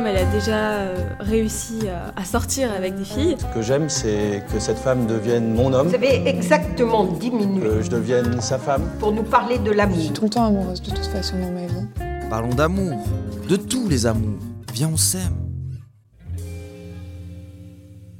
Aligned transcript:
comme 0.00 0.06
elle 0.06 0.16
a 0.16 0.32
déjà 0.32 0.78
euh, 0.78 0.96
réussi 1.18 1.80
à, 2.16 2.24
sortir 2.24 2.72
avec 2.72 2.96
des 2.96 3.04
filles. 3.04 3.36
Ce 3.38 3.54
que 3.54 3.60
j'aime, 3.60 3.90
c'est 3.90 4.42
que 4.50 4.58
cette 4.58 4.78
femme 4.78 5.06
devienne 5.06 5.52
mon 5.52 5.74
homme. 5.74 5.88
Vous 5.88 5.94
avez 5.94 6.26
exactement 6.26 7.04
10 7.04 7.30
minutes. 7.30 7.62
Que 7.62 7.82
je 7.82 7.90
devienne 7.90 8.40
sa 8.40 8.58
femme. 8.58 8.88
Pour 8.98 9.12
nous 9.12 9.22
parler 9.22 9.58
de 9.58 9.70
l'amour. 9.70 9.98
Je 9.98 10.04
suis 10.04 10.12
tout 10.14 10.24
le 10.24 10.30
temps 10.30 10.46
amoureuse 10.46 10.80
de 10.80 10.88
toute 10.88 11.04
façon 11.04 11.38
dans 11.38 11.52
ma 11.52 11.66
vie. 11.66 11.86
Parlons 12.30 12.54
d'amour, 12.54 12.98
de 13.46 13.56
tous 13.56 13.90
les 13.90 14.06
amours. 14.06 14.38
Viens, 14.72 14.88
on 14.90 14.96
s'aime. 14.96 15.36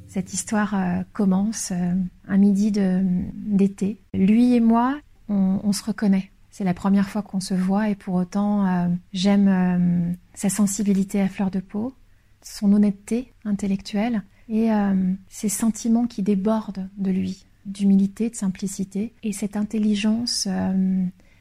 Cette 0.09 0.35
histoire 0.35 0.75
euh, 0.75 1.03
commence 1.15 1.71
euh, 1.73 1.95
un 2.29 2.37
midi 2.37 2.73
d'été. 2.73 4.03
Lui 4.12 4.55
et 4.55 4.61
moi, 4.61 4.99
on 5.31 5.73
se 5.73 5.83
reconnaît. 5.83 6.31
C'est 6.61 6.64
la 6.64 6.74
première 6.74 7.08
fois 7.08 7.22
qu'on 7.22 7.40
se 7.40 7.54
voit 7.54 7.88
et 7.88 7.95
pour 7.95 8.16
autant, 8.16 8.66
euh, 8.66 8.88
j'aime 9.14 9.48
euh, 9.48 10.12
sa 10.34 10.50
sensibilité 10.50 11.18
à 11.18 11.27
fleur 11.27 11.50
de 11.50 11.59
peau, 11.59 11.95
son 12.42 12.74
honnêteté 12.74 13.32
intellectuelle 13.46 14.24
et 14.51 14.70
euh, 14.70 15.10
ses 15.30 15.48
sentiments 15.48 16.06
qui 16.06 16.23
débordent 16.23 16.87
de 16.98 17.10
lui, 17.10 17.46
d'humilité, 17.65 18.28
de 18.28 18.34
simplicité 18.37 19.15
et 19.23 19.32
cette 19.32 19.56
intelligence 19.56 20.46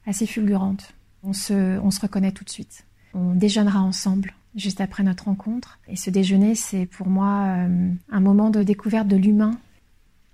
assez 0.07 0.25
fulgurante. 0.25 0.93
On 1.23 1.33
se, 1.33 1.77
on 1.79 1.91
se 1.91 1.99
reconnaît 1.99 2.31
tout 2.31 2.45
de 2.45 2.49
suite. 2.49 2.85
On 3.13 3.35
déjeunera 3.35 3.81
ensemble 3.81 4.35
juste 4.55 4.79
après 4.79 5.03
notre 5.03 5.25
rencontre 5.25 5.79
et 5.89 5.97
ce 5.97 6.09
déjeuner, 6.09 6.55
c'est 6.55 6.85
pour 6.85 7.09
moi 7.09 7.57
un 8.09 8.19
moment 8.21 8.51
de 8.51 8.63
découverte 8.63 9.09
de 9.09 9.17
l'humain. 9.17 9.59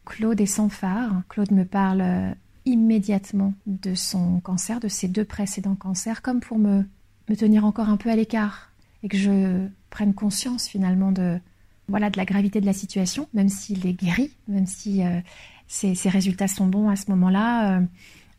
Claude 0.05 0.39
est 0.39 0.45
sans 0.45 0.69
phare. 0.69 1.23
Claude 1.27 1.53
me 1.53 1.65
parle 1.65 2.35
immédiatement 2.65 3.53
de 3.65 3.93
son 3.95 4.39
cancer, 4.39 4.79
de 4.79 4.87
ses 4.87 5.07
deux 5.07 5.25
précédents 5.25 5.75
cancers, 5.75 6.21
comme 6.21 6.39
pour 6.39 6.57
me, 6.57 6.83
me 7.29 7.35
tenir 7.35 7.65
encore 7.65 7.89
un 7.89 7.97
peu 7.97 8.09
à 8.09 8.15
l'écart 8.15 8.71
et 9.03 9.07
que 9.07 9.17
je 9.17 9.67
prenne 9.89 10.13
conscience 10.13 10.67
finalement 10.67 11.11
de, 11.11 11.39
voilà, 11.87 12.09
de 12.09 12.17
la 12.17 12.25
gravité 12.25 12.61
de 12.61 12.65
la 12.65 12.73
situation, 12.73 13.27
même 13.33 13.49
s'il 13.49 13.85
est 13.85 13.93
guéri, 13.93 14.31
même 14.47 14.65
si 14.65 15.03
euh, 15.03 15.19
ses, 15.67 15.93
résultats 16.09 16.47
sont 16.47 16.67
bons 16.67 16.89
à 16.89 16.95
ce 16.95 17.09
moment-là, 17.11 17.77
euh, 17.77 17.81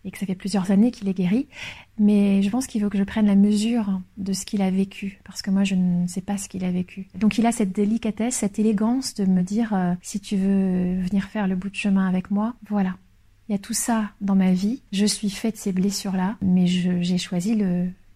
et 0.05 0.11
que 0.11 0.19
ça 0.19 0.27
fait 0.27 0.35
plusieurs 0.35 0.71
années 0.71 0.91
qu'il 0.91 1.09
est 1.09 1.15
guéri. 1.15 1.49
Mais 1.99 2.43
je 2.43 2.51
pense 2.51 2.67
qu'il 2.67 2.83
veut 2.83 2.89
que 2.89 2.99
je 2.99 3.05
prenne 3.05 3.27
la 3.27 3.35
mesure 3.35 4.01
de 4.17 4.33
ce 4.33 4.45
qu'il 4.45 4.63
a 4.63 4.71
vécu, 4.71 5.21
parce 5.25 5.43
que 5.43 5.51
moi, 5.51 5.65
je 5.65 5.75
ne 5.75 6.07
sais 6.07 6.21
pas 6.21 6.37
ce 6.37 6.49
qu'il 6.49 6.65
a 6.65 6.71
vécu. 6.71 7.09
Donc 7.19 7.39
il 7.39 7.47
a 7.47 7.53
cette 7.53 7.73
délicatesse, 7.73 8.37
cette 8.37 8.59
élégance 8.59 9.15
de 9.15 9.25
me 9.25 9.43
dire, 9.43 9.73
euh, 9.73 9.95
si 10.03 10.21
tu 10.21 10.37
veux 10.37 11.01
venir 11.01 11.25
faire 11.25 11.47
le 11.47 11.57
bout 11.57 11.71
de 11.71 11.77
chemin 11.77 12.09
avec 12.09 12.31
moi, 12.31 12.55
voilà, 12.69 12.97
il 13.49 13.53
y 13.53 13.55
a 13.55 13.59
tout 13.59 13.75
ça 13.75 14.11
dans 14.21 14.35
ma 14.35 14.53
vie. 14.53 14.81
Je 14.93 15.07
suis 15.07 15.31
faite 15.31 15.55
de 15.55 15.61
ces 15.61 15.73
blessures-là, 15.73 16.37
mais 16.43 16.67
j'ai 16.67 17.19
choisi 17.19 17.61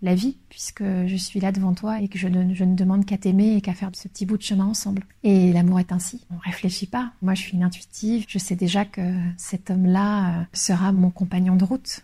la 0.03 0.15
vie, 0.15 0.37
puisque 0.49 0.83
je 0.83 1.17
suis 1.17 1.41
là 1.41 1.53
devant 1.53 1.75
toi 1.75 2.01
et 2.01 2.09
que 2.09 2.19
je 2.19 2.27
ne, 2.27 2.43
ne 2.43 2.75
demande 2.75 3.05
qu'à 3.05 3.19
t'aimer 3.19 3.57
et 3.57 3.61
qu'à 3.61 3.75
faire 3.75 3.91
ce 3.93 4.09
petit 4.09 4.27
bout 4.27 4.39
de 4.39 4.43
chemin 4.43 4.67
ensemble. 4.67 5.05
Et 5.23 5.53
l'amour 5.53 5.79
est 5.79 5.93
ainsi. 5.93 6.25
On 6.31 6.39
réfléchit 6.39 6.87
pas. 6.87 7.13
Moi, 7.23 7.35
je 7.35 7.43
suis 7.43 7.57
une 7.57 7.63
intuitive. 7.63 8.25
Je 8.29 8.39
sais 8.39 8.57
déjà 8.57 8.85
que 8.85 9.15
cet 9.37 9.71
homme-là 9.71 10.41
euh, 10.41 10.45
sera 10.53 10.93
mon 10.93 11.11
compagnon 11.11 11.57
de 11.57 11.65
route. 11.65 12.01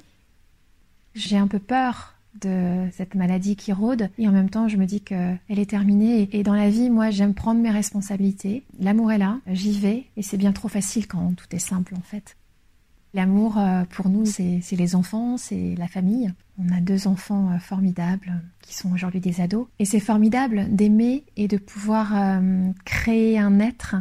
J'ai 1.14 1.38
un 1.38 1.46
peu 1.46 1.58
peur 1.58 2.16
de 2.40 2.88
cette 2.92 3.14
maladie 3.14 3.56
qui 3.56 3.72
rôde 3.72 4.10
et 4.18 4.28
en 4.28 4.32
même 4.32 4.50
temps 4.50 4.68
je 4.68 4.76
me 4.76 4.84
dis 4.84 5.00
qu'elle 5.00 5.38
est 5.48 5.70
terminée 5.70 6.28
et 6.32 6.42
dans 6.42 6.54
la 6.54 6.68
vie 6.68 6.90
moi 6.90 7.08
j'aime 7.10 7.32
prendre 7.32 7.62
mes 7.62 7.70
responsabilités 7.70 8.62
l'amour 8.78 9.10
est 9.10 9.16
là 9.16 9.38
j'y 9.46 9.72
vais 9.72 10.04
et 10.18 10.22
c'est 10.22 10.36
bien 10.36 10.52
trop 10.52 10.68
facile 10.68 11.06
quand 11.06 11.34
tout 11.34 11.46
est 11.52 11.58
simple 11.58 11.94
en 11.94 12.02
fait 12.02 12.36
L'amour, 13.16 13.56
euh, 13.56 13.84
pour 13.84 14.10
nous, 14.10 14.26
c'est 14.26 14.60
les 14.72 14.94
enfants, 14.94 15.38
c'est 15.38 15.74
la 15.78 15.88
famille. 15.88 16.30
On 16.58 16.70
a 16.70 16.82
deux 16.82 17.06
enfants 17.06 17.50
euh, 17.50 17.58
formidables 17.58 18.42
qui 18.60 18.74
sont 18.74 18.92
aujourd'hui 18.92 19.20
des 19.20 19.40
ados. 19.40 19.68
Et 19.78 19.86
c'est 19.86 20.00
formidable 20.00 20.66
d'aimer 20.68 21.24
et 21.38 21.48
de 21.48 21.56
pouvoir 21.56 22.14
euh, 22.14 22.70
créer 22.84 23.38
un 23.38 23.58
être 23.58 23.96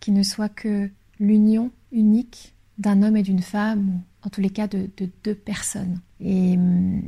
qui 0.00 0.12
ne 0.12 0.22
soit 0.22 0.48
que 0.48 0.90
l'union 1.20 1.72
unique 1.92 2.54
d'un 2.78 3.02
homme 3.02 3.18
et 3.18 3.22
d'une 3.22 3.42
femme, 3.42 3.86
ou 3.86 4.26
en 4.26 4.30
tous 4.30 4.40
les 4.40 4.48
cas 4.48 4.66
de, 4.66 4.88
deux 5.22 5.34
personnes. 5.34 6.00
Et 6.20 6.56
mm, 6.56 7.02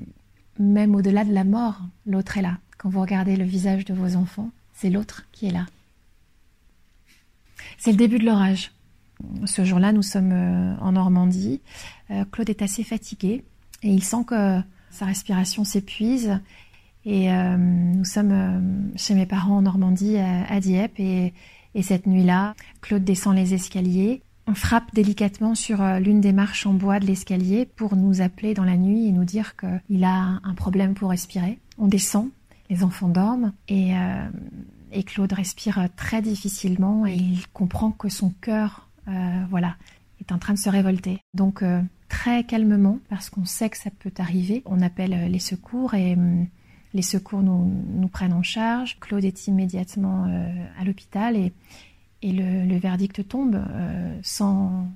même 0.59 0.95
au-delà 0.95 1.25
de 1.25 1.33
la 1.33 1.45
mort, 1.45 1.81
l'autre 2.05 2.37
est 2.37 2.43
là. 2.43 2.59
Quand 2.77 2.91
vous 2.91 3.01
regardez 3.01 3.35
le 3.35 3.47
visage 3.47 3.87
de 3.87 3.95
vos 3.95 4.17
enfants, 4.17 4.51
c'est 4.75 4.91
l'autre 4.91 5.25
qui 5.33 5.47
est 5.47 5.53
là. 5.53 5.65
C'est 7.79 7.93
le 7.93 7.97
début 7.97 8.19
de 8.19 8.27
l'orage. 8.27 8.73
Ce 9.45 9.65
jour-là, 9.65 9.93
nous 9.93 10.03
sommes 10.03 10.33
euh, 10.33 10.77
en 10.81 10.93
Normandie. 10.93 11.61
Euh, 12.11 12.25
Claude 12.31 12.51
est 12.51 12.63
assez 12.63 12.85
fatigué 12.85 13.45
et 13.83 13.89
il 13.89 14.03
sent 14.03 14.25
que 14.27 14.61
sa 14.91 15.05
respiration 15.05 15.65
s'épuise. 15.65 16.39
Et 17.05 17.33
euh, 17.33 17.57
nous 17.57 18.05
sommes 18.05 18.93
chez 18.97 19.15
mes 19.15 19.27
parents 19.27 19.59
en 19.59 19.63
Normandie, 19.63 20.19
à, 20.19 20.61
Dieppe. 20.61 20.99
Et, 20.99 21.33
cette 21.83 22.07
nuit-là, 22.07 22.55
Claude 22.81 23.05
descend 23.05 23.37
les 23.37 23.53
escaliers. 23.53 24.23
On 24.47 24.55
frappe 24.55 24.95
délicatement 24.95 25.55
sur 25.55 25.85
l'une 26.01 26.23
des 26.23 26.33
marches 26.33 26.65
en 26.67 26.73
bois 26.73 27.01
de 27.01 27.07
l'escalier 27.07 27.67
pour 27.67 27.97
nous 27.97 28.23
appeler 28.23 28.55
dans 28.55 28.65
la 28.65 28.79
nuit 28.79 29.07
et 29.07 29.13
nous 29.13 29.25
dire 29.25 29.57
qu'il 29.57 30.05
a 30.05 30.41
un 30.43 30.55
problème 30.55 30.95
pour 30.95 31.11
respirer. 31.11 31.59
On 31.77 31.87
descend, 31.87 32.31
les 32.71 32.83
enfants 32.83 33.09
dorment 33.09 33.53
et, 33.69 33.93
et 34.91 35.03
Claude 35.03 35.35
respire 35.35 35.87
très 35.97 36.23
difficilement 36.23 37.07
et 37.07 37.15
il 37.15 37.47
comprend 37.53 37.91
que 37.91 38.09
son 38.09 38.31
cœur 38.41 38.86
voilà, 39.07 39.77
est 40.21 40.33
en 40.33 40.39
train 40.39 40.55
de 40.55 40.59
se 40.59 40.69
révolter. 40.69 41.21
Donc 41.35 41.63
euh, 41.63 41.81
très 42.09 42.45
calmement, 42.45 42.99
parce 43.09 43.31
qu'on 43.31 43.45
sait 43.45 43.71
que 43.71 43.77
ça 43.77 43.91
peut 43.91 44.13
arriver, 44.19 44.63
on 44.67 44.81
appelle 44.81 45.13
euh, 45.13 45.29
les 45.29 45.39
secours 45.39 45.95
et 45.95 46.15
hum, 46.15 46.47
les 46.95 47.03
secours 47.03 47.43
nous, 47.43 48.09
prennent 48.09 48.33
en 48.33 48.43
charge. 48.43 48.99
Claude 49.01 49.25
est 49.25 49.49
immédiatement 49.49 50.25
à 50.81 50.85
l'hôpital 50.85 51.37
et, 51.37 51.53
le, 52.23 52.79
verdict 52.79 53.29
tombe 53.29 53.63
sans, 54.23 54.89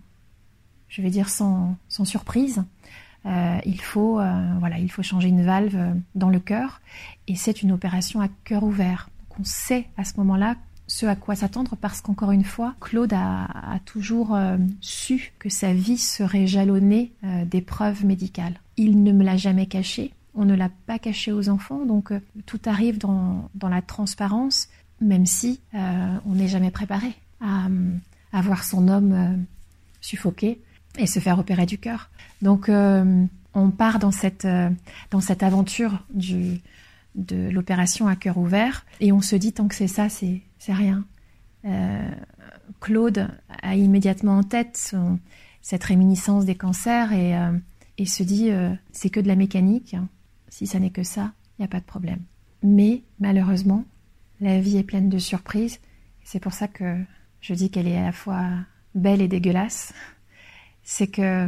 je 0.89 1.03
vais 1.03 1.11
dire 1.11 1.29
sans, 1.29 1.77
sans 1.89 2.07
surprise. 2.07 2.65
il 3.27 3.81
faut 3.83 4.15
voilà, 4.15 4.79
il 4.79 4.91
faut 4.91 5.03
changer 5.03 5.29
une 5.29 5.45
valve 5.45 5.95
dans 6.15 6.31
le 6.31 6.41
cœur 6.41 6.81
et 7.29 7.37
c'est 7.37 7.61
une 7.61 7.73
opération 7.73 8.23
à 8.23 8.29
cœur 8.45 8.63
ouvert. 8.63 9.11
Donc 9.19 9.41
on 9.41 9.45
sait 9.45 9.87
à 9.99 10.05
ce 10.05 10.17
moment-là 10.17 10.57
ce 10.91 11.07
à 11.07 11.15
quoi 11.15 11.37
s'attendre 11.37 11.77
parce 11.81 12.01
qu'encore 12.01 12.33
une 12.33 12.43
fois, 12.43 12.75
Claude 12.81 13.13
a, 13.13 13.79
toujours 13.85 14.35
euh, 14.35 14.57
su 14.81 15.33
que 15.39 15.49
sa 15.49 15.73
vie 15.73 15.97
serait 15.97 16.49
jalonnée 16.49 17.13
euh, 17.23 17.45
d'épreuves 17.45 18.05
médicales. 18.05 18.55
Il 18.77 19.05
ne 19.05 19.13
me 19.13 19.23
l'a 19.23 19.37
jamais 19.37 19.67
caché, 19.67 20.13
on 20.35 20.45
ne 20.45 20.55
l'a 20.57 20.69
pas 20.87 20.99
caché 20.99 21.31
aux 21.31 21.49
enfants, 21.49 21.87
donc 21.87 22.11
euh, 22.11 22.19
tout 22.45 22.59
arrive 22.65 22.99
dans, 22.99 23.49
la 23.63 23.83
transparence, 23.83 24.69
même 25.01 25.27
si 25.27 25.61
on 25.73 26.35
n'est 26.35 26.49
jamais 26.49 26.73
préparé 26.73 27.15
à, 27.41 27.69
à, 28.33 28.43
voir 28.43 28.65
son 28.65 28.89
homme 28.89 29.47
suffoquer 30.01 30.61
et 30.99 31.07
se 31.07 31.21
faire 31.21 31.39
opérer 31.39 31.67
du 31.67 31.79
cœur. 31.79 32.11
Donc 32.43 32.69
on 32.69 33.71
part 33.71 33.99
dans 34.01 34.11
cette, 34.11 34.47
dans 35.11 35.21
cette 35.21 35.43
aventure 35.43 36.05
du, 36.13 36.61
de 37.15 37.49
l'opération 37.51 38.07
à 38.07 38.17
cœur 38.17 38.39
ouvert 38.39 38.87
et 39.01 39.13
on 39.13 39.21
se 39.21 39.37
dit 39.37 39.53
tant 39.53 39.69
que 39.69 39.75
c'est 39.75 39.89
ça, 39.89 40.09
c'est 40.09 40.43
rien. 40.69 41.05
Euh, 41.65 42.11
Claude 42.81 43.29
a 43.63 43.77
immédiatement 43.77 44.39
en 44.39 44.43
tête 44.43 44.95
cette 45.61 45.85
réminiscence 45.85 46.45
des 46.45 46.55
cancers 46.55 47.13
et, 47.13 47.37
euh, 47.37 47.53
se 48.07 48.23
dit 48.23 48.51
euh, 48.51 48.73
c'est 48.93 49.11
que 49.11 49.21
de 49.21 49.29
la 49.29 49.37
mécanique. 49.37 49.95
Si 50.49 50.67
ça 50.67 50.79
n'est 50.79 50.91
que 50.91 51.03
ça, 51.03 51.33
il 51.59 51.63
n'y 51.63 51.65
a 51.67 51.69
pas 51.69 51.81
de 51.81 51.85
problème. 51.85 52.21
Mais 52.63 53.03
malheureusement, 53.19 53.85
la 54.41 54.61
vie 54.61 54.79
est 54.79 54.85
pleine 54.85 55.11
de 55.11 55.19
surprises. 55.19 55.81
C'est 56.25 56.41
pour 56.41 56.53
ça 56.53 56.67
que 56.67 56.97
je 57.41 57.55
dis 57.55 57.71
qu'elle 57.71 57.87
est 57.87 57.99
à 57.99 58.05
la 58.05 58.13
fois 58.13 58.49
belle 58.95 59.21
et 59.21 59.29
dégueulasse. 59.29 59.93
C'est 60.83 61.09
que 61.09 61.47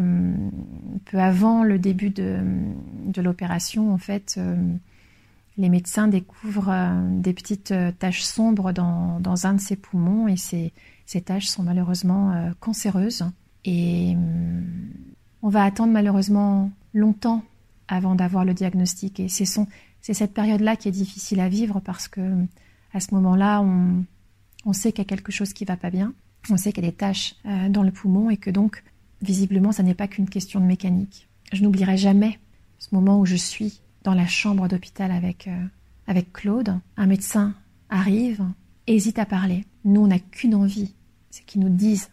peu 1.06 1.18
avant 1.18 1.64
le 1.64 1.78
début 1.78 2.10
de, 2.10 2.40
de 3.06 3.22
l'opération, 3.22 3.92
en 3.92 3.98
fait, 3.98 4.38
les 5.56 5.68
médecins 5.68 6.08
découvrent 6.08 6.70
euh, 6.70 7.20
des 7.20 7.32
petites 7.32 7.72
euh, 7.72 7.92
taches 7.92 8.22
sombres 8.22 8.72
dans, 8.72 9.46
un 9.46 9.54
de 9.54 9.60
ses 9.60 9.76
poumons 9.76 10.28
et 10.28 10.36
ces, 10.36 10.72
ces 11.06 11.20
taches 11.20 11.46
sont 11.46 11.62
malheureusement 11.62 12.32
euh, 12.32 12.50
cancéreuses. 12.60 13.24
Et 13.64 14.16
on 15.42 15.48
va 15.48 15.64
attendre 15.64 15.92
malheureusement 15.92 16.70
longtemps 16.94 17.44
avant 17.86 18.14
d'avoir 18.14 18.44
le 18.44 18.54
diagnostic. 18.54 19.20
Et 19.20 19.28
c'est, 19.28 19.44
c'est 20.00 20.14
cette 20.14 20.34
période-là 20.34 20.76
qui 20.76 20.88
est 20.88 20.92
difficile 20.92 21.40
à 21.40 21.48
vivre 21.48 21.80
parce 21.80 22.08
que 22.08 22.20
à 22.92 23.00
ce 23.00 23.14
moment-là, 23.14 23.60
on, 23.62 24.04
on 24.66 24.72
sait 24.72 24.92
qu'il 24.92 24.98
y 24.98 25.06
a 25.06 25.08
quelque 25.08 25.32
chose 25.32 25.52
qui 25.52 25.64
va 25.64 25.76
pas 25.76 25.90
bien. 25.90 26.12
On 26.50 26.56
sait 26.56 26.72
qu'il 26.72 26.82
y 26.82 26.86
a 26.86 26.90
des 26.90 26.96
taches 26.96 27.36
dans 27.70 27.84
le 27.84 27.92
poumon 27.92 28.28
et 28.28 28.36
que 28.36 28.50
donc, 28.50 28.82
visiblement, 29.22 29.70
ça 29.70 29.84
n'est 29.84 29.94
pas 29.94 30.08
qu'une 30.08 30.28
question 30.28 30.60
de 30.60 30.66
mécanique. 30.66 31.28
Je 31.52 31.62
n'oublierai 31.62 31.96
jamais 31.96 32.38
ce 32.80 32.88
moment 32.92 33.20
où 33.20 33.24
je 33.24 33.36
suis 33.36 33.80
dans 34.04 34.14
la 34.14 34.26
chambre 34.26 34.68
d'hôpital 34.68 35.10
avec, 35.10 35.48
euh, 35.48 35.64
avec 36.06 36.32
Claude. 36.32 36.78
Un 36.96 37.06
médecin 37.06 37.54
arrive, 37.88 38.44
hésite 38.86 39.18
à 39.18 39.26
parler. 39.26 39.64
Nous, 39.84 40.00
on 40.00 40.08
n'a 40.08 40.18
qu'une 40.18 40.54
envie, 40.54 40.94
c'est 41.30 41.44
qu'ils 41.44 41.60
nous 41.60 41.68
disent 41.68 42.10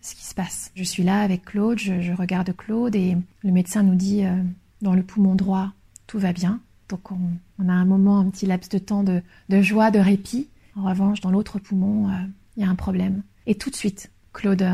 ce 0.00 0.14
qui 0.14 0.24
se 0.24 0.34
passe. 0.34 0.70
Je 0.74 0.82
suis 0.82 1.02
là 1.02 1.20
avec 1.20 1.44
Claude, 1.44 1.78
je, 1.78 2.12
regarde 2.12 2.54
Claude 2.56 2.96
et 2.96 3.16
le 3.42 3.52
médecin 3.52 3.82
nous 3.82 3.94
dit 3.94 4.24
euh, 4.24 4.42
dans 4.80 4.94
le 4.94 5.02
poumon 5.02 5.34
droit, 5.34 5.72
tout 6.06 6.18
va 6.18 6.32
bien. 6.32 6.60
Donc 6.88 7.12
on, 7.12 7.68
a 7.68 7.72
un 7.72 7.84
moment, 7.84 8.18
un 8.18 8.28
petit 8.28 8.46
laps 8.46 8.68
de 8.68 8.78
temps 8.78 9.04
de, 9.04 9.22
joie, 9.62 9.90
de 9.90 9.98
répit. 9.98 10.48
En 10.74 10.84
revanche, 10.84 11.20
dans 11.20 11.30
l'autre 11.30 11.58
poumon, 11.58 12.08
euh, 12.08 12.14
il 12.56 12.62
y 12.62 12.66
a 12.66 12.68
un 12.68 12.74
problème. 12.74 13.22
Et 13.46 13.54
tout 13.54 13.70
de 13.70 13.76
suite, 13.76 14.10
Claude 14.32 14.66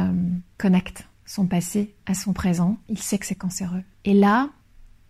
connecte 0.56 1.06
son 1.26 1.46
passé 1.46 1.94
à 2.06 2.14
son 2.14 2.32
présent. 2.32 2.78
Il 2.88 2.98
sait 2.98 3.18
que 3.18 3.26
c'est 3.26 3.34
cancéreux. 3.34 3.82
Et 4.04 4.14
là, 4.14 4.48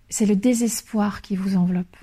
c'est 0.08 0.26
le 0.26 0.36
désespoir 0.36 1.22
qui 1.22 1.36
vous 1.36 1.56
enveloppe. 1.56 1.96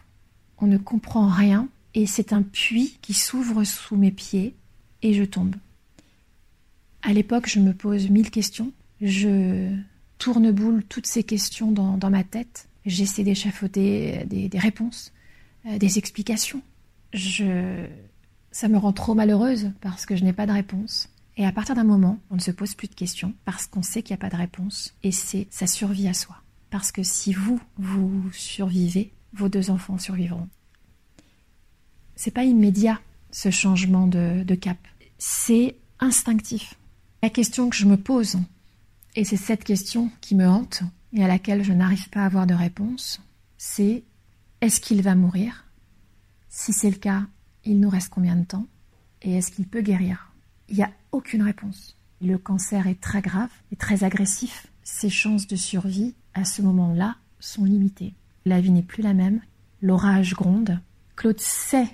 On 0.60 0.68
ne 0.68 0.78
comprend 0.78 1.28
rien 1.28 1.68
et 1.94 2.06
c'est 2.06 2.34
un 2.34 2.42
puits 2.42 2.98
qui 3.02 3.14
s'ouvre 3.14 3.64
sous 3.64 3.96
mes 3.96 4.12
pieds 4.12 4.56
et 5.02 5.14
je 5.14 5.24
tombe. 5.24 5.56
À 7.02 7.14
l'époque, 7.14 7.48
je 7.48 7.60
me 7.60 7.74
pose 7.74 8.10
mille 8.10 8.32
questions. 8.32 8.72
Je 9.02 9.70
tourne 10.18 10.52
boule 10.52 10.84
toutes 10.84 11.06
ces 11.06 11.24
questions 11.24 11.72
dans, 11.72 12.10
ma 12.10 12.24
tête. 12.24 12.68
J'essaie 12.86 13.24
d'échafauder 13.24 14.24
des, 14.28 14.50
des, 14.50 14.60
réponses, 14.60 15.12
euh, 15.66 15.78
des 15.78 15.98
explications. 15.98 16.62
Je... 17.14 17.86
Ça 18.52 18.70
me 18.70 18.78
rend 18.78 18.94
trop 18.94 19.16
malheureuse 19.16 19.72
parce 19.82 20.06
que 20.06 20.16
je 20.16 20.24
n'ai 20.24 20.32
pas 20.32 20.46
de 20.46 20.52
réponse. 20.52 21.10
Et 21.38 21.46
à 21.46 21.52
partir 21.52 21.76
d'un 21.76 21.84
moment, 21.84 22.20
on 22.30 22.36
ne 22.36 22.42
se 22.42 22.52
pose 22.52 22.74
plus 22.74 22.88
de 22.88 22.96
questions 22.96 23.34
parce 23.44 23.68
qu'on 23.68 23.84
sait 23.84 24.02
qu'il 24.02 24.14
n'y 24.14 24.20
a 24.20 24.30
pas 24.30 24.30
de 24.30 24.38
réponse 24.40 24.96
et 25.04 25.12
c'est 25.12 25.48
sa 25.50 25.68
survie 25.68 26.08
à 26.08 26.14
soi. 26.14 26.38
Parce 26.70 26.92
que 26.92 27.04
si 27.04 27.34
vous, 27.34 27.60
vous 27.78 28.32
survivez, 28.32 29.14
vos 29.34 29.50
deux 29.50 29.70
enfants 29.70 29.98
survivront. 29.98 30.48
C'est 32.16 32.32
pas 32.32 32.44
immédiat 32.44 33.00
ce 33.32 33.52
changement 33.52 34.08
de, 34.08 34.44
de 34.44 34.56
cap. 34.56 34.78
C'est 35.18 35.76
instinctif. 36.00 36.76
La 37.22 37.30
question 37.30 37.70
que 37.70 37.76
je 37.76 37.86
me 37.86 37.98
pose, 37.98 38.38
et 39.16 39.24
c'est 39.24 39.38
cette 39.38 39.64
question 39.64 40.12
qui 40.22 40.36
me 40.36 40.48
hante 40.48 40.84
et 41.14 41.24
à 41.24 41.28
laquelle 41.28 41.64
je 41.64 41.74
n'arrive 41.74 42.10
pas 42.10 42.22
à 42.22 42.26
avoir 42.26 42.48
de 42.48 42.54
réponse, 42.54 43.22
c'est 43.58 44.04
est-ce 44.62 44.80
qu'il 44.80 45.02
va 45.02 45.16
mourir? 45.16 45.66
Si 46.50 46.74
c'est 46.74 46.90
le 46.90 46.98
cas, 46.98 47.26
il 47.64 47.80
nous 47.80 47.90
reste 47.90 48.10
combien 48.10 48.36
de 48.36 48.46
temps? 48.46 48.68
Et 49.22 49.36
est-ce 49.36 49.52
qu'il 49.52 49.68
peut 49.68 49.82
guérir? 49.82 50.32
Il 50.70 50.76
n'y 50.76 50.84
a 50.84 50.92
aucune 51.12 51.42
réponse. 51.42 51.98
Le 52.22 52.38
cancer 52.38 52.88
est 52.88 53.02
très 53.02 53.22
grave 53.22 53.50
et 53.72 53.76
très 53.76 54.04
agressif. 54.04 54.68
Ses 54.86 55.10
chances 55.10 55.48
de 55.48 55.56
survie, 55.56 56.14
à 56.36 56.46
ce 56.46 56.62
moment-là, 56.62 57.16
sont 57.40 57.66
limitées. 57.66 58.14
La 58.46 58.62
vie 58.62 58.70
n'est 58.70 58.84
plus 58.84 59.02
la 59.02 59.16
même. 59.16 59.42
L'orage 59.82 60.36
gronde. 60.36 60.80
Claude 61.16 61.40
sait, 61.40 61.90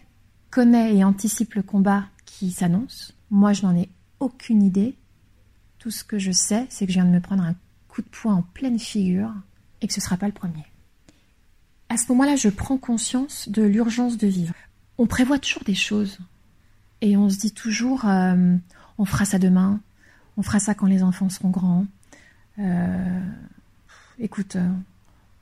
connaît 0.50 0.98
et 0.98 1.04
anticipe 1.06 1.54
le 1.54 1.64
combat 1.64 2.04
qui 2.26 2.52
s'annonce. 2.52 3.16
Moi, 3.30 3.54
je 3.54 3.66
n'en 3.66 3.74
ai 3.78 3.88
aucune 4.20 4.62
idée. 4.62 4.98
Tout 5.80 5.90
ce 5.90 6.04
que 6.04 6.20
je 6.20 6.34
sais, 6.34 6.68
c'est 6.70 6.86
que 6.86 6.92
je 6.92 6.98
viens 6.98 7.06
de 7.06 7.16
me 7.16 7.22
prendre 7.22 7.44
un 7.44 7.56
coup 7.88 8.02
de 8.02 8.08
poing 8.08 8.36
en 8.36 8.42
pleine 8.42 8.78
figure 8.78 9.34
et 9.80 9.88
que 9.88 9.94
ce 9.94 10.02
ne 10.02 10.04
sera 10.04 10.18
pas 10.18 10.28
le 10.28 10.34
premier. 10.34 10.66
À 11.88 11.96
ce 11.96 12.12
moment-là, 12.12 12.36
je 12.36 12.50
prends 12.50 12.78
conscience 12.78 13.48
de 13.48 13.64
l'urgence 13.64 14.18
de 14.18 14.28
vivre. 14.28 14.54
On 14.98 15.08
prévoit 15.08 15.40
toujours 15.40 15.64
des 15.64 15.76
choses 15.76 16.20
et 17.00 17.16
on 17.16 17.30
se 17.30 17.38
dit 17.38 17.54
toujours 17.54 18.06
euh, 18.06 18.58
on 18.98 19.06
fera 19.06 19.24
ça 19.24 19.40
demain, 19.40 19.80
on 20.36 20.44
fera 20.44 20.60
ça 20.60 20.76
quand 20.76 20.88
les 20.88 21.04
enfants 21.04 21.30
seront 21.30 21.52
grands. 21.52 21.86
Euh, 22.60 23.20
écoute, 24.20 24.56
euh, 24.56 24.68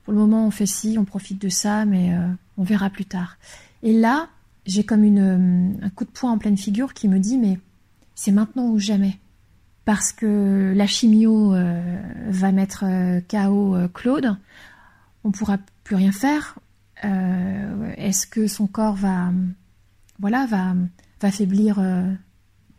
pour 0.04 0.12
le 0.12 0.18
moment 0.18 0.46
on 0.46 0.50
fait 0.50 0.66
ci, 0.66 0.96
on 0.98 1.04
profite 1.04 1.40
de 1.40 1.48
ça, 1.48 1.84
mais 1.84 2.14
euh, 2.14 2.28
on 2.56 2.64
verra 2.64 2.90
plus 2.90 3.04
tard. 3.04 3.36
Et 3.82 3.92
là, 3.92 4.28
j'ai 4.66 4.84
comme 4.84 5.04
une, 5.04 5.78
un 5.82 5.90
coup 5.90 6.04
de 6.04 6.10
poing 6.10 6.32
en 6.32 6.38
pleine 6.38 6.56
figure 6.56 6.94
qui 6.94 7.08
me 7.08 7.18
dit 7.18 7.38
mais 7.38 7.58
c'est 8.14 8.32
maintenant 8.32 8.68
ou 8.68 8.78
jamais. 8.78 9.18
Parce 9.86 10.12
que 10.12 10.72
la 10.76 10.86
chimio 10.86 11.54
va 12.28 12.52
mettre 12.52 12.84
KO 13.28 13.76
Claude, 13.92 14.36
on 15.24 15.32
pourra 15.32 15.58
plus 15.82 15.96
rien 15.96 16.12
faire. 16.12 16.58
Est-ce 17.02 18.26
que 18.26 18.46
son 18.46 18.66
corps 18.66 18.94
va, 18.94 19.32
voilà, 20.20 20.46
va, 20.46 20.74
va 21.20 21.30
faiblir 21.32 21.82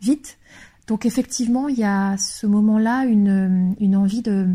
vite? 0.00 0.38
Donc 0.86 1.06
effectivement, 1.06 1.68
il 1.68 1.78
y 1.78 1.84
a 1.84 2.16
ce 2.18 2.46
moment-là 2.46 3.04
une, 3.04 3.96
envie 3.96 4.22
de, 4.22 4.48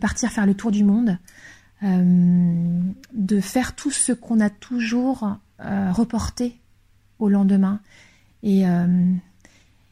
partir 0.00 0.30
faire 0.30 0.46
le 0.46 0.54
tour 0.54 0.70
du 0.70 0.84
monde, 0.84 1.18
de 1.82 3.40
faire 3.40 3.74
tout 3.74 3.90
ce 3.90 4.12
qu'on 4.12 4.40
a 4.40 4.50
toujours 4.50 5.38
reporté 5.60 6.58
au 7.18 7.28
lendemain. 7.28 7.80
Et 8.42 8.64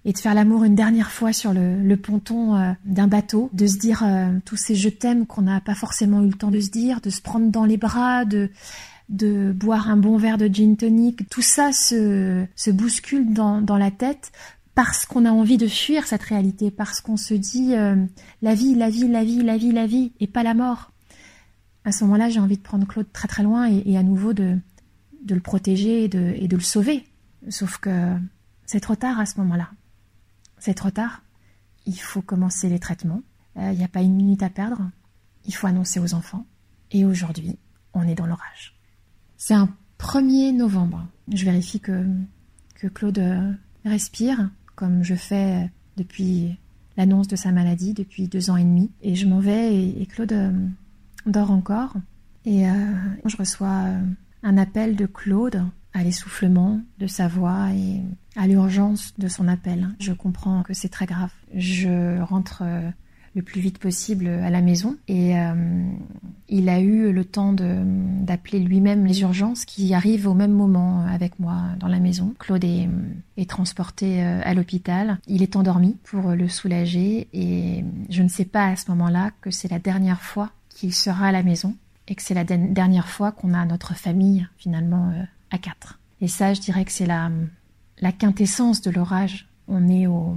et 0.07 0.13
de 0.13 0.19
faire 0.19 0.35
l'amour 0.35 0.63
une 0.63 0.77
dernière 0.77 1.11
fois 1.11 1.33
sur 1.33 1.53
le, 1.53 1.95
ponton 1.97 2.55
euh, 2.55 2.73
d'un 2.85 3.09
bateau, 3.09 3.51
de 3.53 3.67
se 3.67 3.77
dire 3.77 4.05
euh, 4.07 4.31
tous 4.45 4.57
ces 4.57 4.77
je 4.77 4.89
t'aime 4.89 5.27
qu'on 5.27 5.43
n'a 5.43 5.61
pas 5.61 5.75
forcément 5.75 6.23
eu 6.23 6.29
le 6.29 6.35
temps 6.35 6.53
de 6.53 6.61
se 6.61 6.71
dire, 6.71 7.01
de 7.01 7.11
se 7.11 7.21
prendre 7.21 7.51
dans 7.51 7.65
les 7.65 7.77
bras, 7.77 8.25
de 8.25 8.49
boire 9.53 9.91
un 9.91 9.97
bon 9.97 10.17
verre 10.17 10.39
de 10.39 10.47
gin 10.47 10.77
tonic, 10.77 11.29
tout 11.29 11.43
ça 11.43 11.73
se, 11.73 12.71
bouscule 12.71 13.35
dans 13.35 13.77
la 13.77 13.91
tête 13.91 14.31
parce 14.77 15.07
qu'on 15.07 15.25
a 15.25 15.31
envie 15.31 15.57
de 15.57 15.67
fuir 15.67 16.07
cette 16.07 16.23
réalité, 16.23 16.71
parce 16.71 17.01
qu'on 17.01 17.17
se 17.17 17.33
dit 17.33 17.75
euh, 17.75 17.97
la 18.43 18.55
vie, 18.55 18.75
la 18.75 18.91
vie, 18.91 19.09
la 19.09 19.25
vie, 19.25 19.43
la 19.43 19.57
vie, 19.57 19.73
la 19.73 19.87
vie, 19.87 20.13
et 20.21 20.27
pas 20.27 20.43
la 20.43 20.53
mort. 20.53 20.93
À 21.85 21.93
ce 21.93 22.05
moment-là, 22.05 22.29
j'ai 22.29 22.41
envie 22.41 22.59
de 22.59 22.63
prendre 22.63 22.87
Claude 22.87 23.11
très 23.11 23.27
très 23.27 23.43
loin 23.43 23.67
et, 23.67 23.97
à 23.97 24.03
nouveau 24.03 24.35
de, 24.35 24.59
le 25.27 25.41
protéger 25.41 26.05
et 26.05 26.09
de, 26.09 26.57
le 26.57 26.61
sauver. 26.61 27.07
Sauf 27.49 27.79
que 27.79 28.17
c'est 28.67 28.81
trop 28.81 28.97
tard 28.97 29.19
à 29.19 29.25
ce 29.25 29.39
moment-là. 29.39 29.71
C'est 30.59 30.75
trop 30.75 30.91
tard. 30.91 31.23
Il 31.87 31.99
faut 31.99 32.21
commencer 32.21 32.69
les 32.69 32.79
traitements. 32.79 33.23
Il 33.57 33.63
euh, 33.63 33.73
n'y 33.73 33.85
a 33.85 33.89
pas 33.89 34.03
une 34.03 34.15
minute 34.15 34.43
à 34.43 34.51
perdre. 34.51 34.91
Il 35.47 35.55
faut 35.55 35.69
annoncer 35.69 36.01
aux 36.01 36.13
enfants. 36.13 36.45
Et 36.91 37.07
aujourd'hui, 37.07 37.59
on 37.95 38.03
est 38.03 38.15
dans 38.15 38.27
l'orage. 38.27 38.79
C'est 39.39 39.55
un 39.55 39.71
1er 39.99 40.55
novembre. 40.55 41.07
Je 41.33 41.47
vérifie 41.47 41.81
que, 41.81 42.07
que 42.75 42.89
Claude 42.89 43.19
euh, 43.21 43.53
respire, 43.87 44.51
comme 44.77 45.03
je 45.03 45.15
fais 45.15 45.71
depuis 45.97 46.57
l'annonce 46.97 47.29
de 47.29 47.37
sa 47.37 47.51
maladie, 47.51 47.95
depuis 47.95 48.29
deux 48.29 48.51
ans 48.51 48.57
et 48.57 48.65
demi. 48.65 48.91
Et 49.03 49.15
je 49.17 49.27
m'en 49.27 49.41
vais 49.41 49.75
et, 49.75 50.07
Claude 50.07 50.33
euh, 50.33 50.53
dort 51.27 51.51
encore. 51.51 51.95
Et 52.45 52.69
euh, 52.69 52.73
je 53.25 53.37
reçois 53.37 53.85
un 54.43 54.57
appel 54.57 54.95
de 54.95 55.07
Claude 55.07 55.65
à 55.93 56.05
l'essoufflement 56.05 56.81
de 56.99 57.07
sa 57.07 57.27
voix 57.27 57.73
et 57.73 58.03
à 58.37 58.47
l'urgence 58.47 59.15
de 59.19 59.29
son 59.29 59.49
appel. 59.49 59.89
Je 59.99 60.13
comprends 60.13 60.63
que 60.63 60.75
c'est 60.75 60.91
très 60.91 61.07
grave. 61.07 61.33
Je 61.55 62.21
rentre 62.21 62.63
euh, 62.65 62.91
le 63.37 63.43
plus 63.43 63.61
vite 63.61 63.79
possible 63.79 64.29
à 64.29 64.49
la 64.49 64.63
maison 64.63 64.97
et 65.09 65.39
euh, 65.39 65.53
il 66.49 66.71
a 66.71 66.81
eu 66.81 67.13
le 67.13 67.25
temps 67.25 67.53
d'appeler 67.53 68.61
lui-même 68.61 69.05
les 69.05 69.21
urgences 69.21 69.67
qui 69.67 69.93
arrivent 69.93 70.27
au 70.27 70.33
même 70.33 70.53
moment 70.53 71.05
avec 71.05 71.39
moi 71.39 71.57
dans 71.79 71.87
la 71.87 72.01
maison. 72.01 72.35
Claude 72.39 72.65
est, 72.65 72.89
transporté 73.47 74.25
euh, 74.25 74.41
à 74.43 74.55
l'hôpital. 74.55 75.19
Il 75.27 75.43
est 75.43 75.55
endormi 75.55 75.99
pour 76.05 76.31
le 76.31 76.49
soulager 76.49 77.29
et 77.35 77.85
je 78.09 78.23
ne 78.23 78.29
sais 78.29 78.47
pas 78.47 78.69
à 78.69 78.77
ce 78.77 78.91
moment-là 78.91 79.31
que 79.43 79.51
c'est 79.51 79.71
la 79.71 79.79
dernière 79.79 80.23
fois 80.23 80.51
qu'il 80.71 80.95
sera 80.95 81.27
à 81.27 81.33
la 81.33 81.43
maison 81.43 81.77
et 82.09 82.15
que 82.15 82.23
c'est 82.23 82.35
la 82.35 82.45
dernière 82.45 83.09
fois 83.09 83.33
qu'on 83.33 83.53
a 83.53 83.65
notre 83.67 83.95
famille 83.95 84.49
finalement 84.57 85.11
euh, 85.11 85.23
à 85.51 85.59
quatre. 85.59 85.99
Et 86.23 86.29
ça, 86.29 86.55
je 86.55 86.61
dirais 86.63 86.87
que 86.87 86.93
c'est 86.93 87.07
la 87.07 88.13
quintessence 88.13 88.81
de 88.81 88.91
l'orage. 88.91 89.47
On 89.69 89.89
est 89.89 90.07
au, 90.07 90.35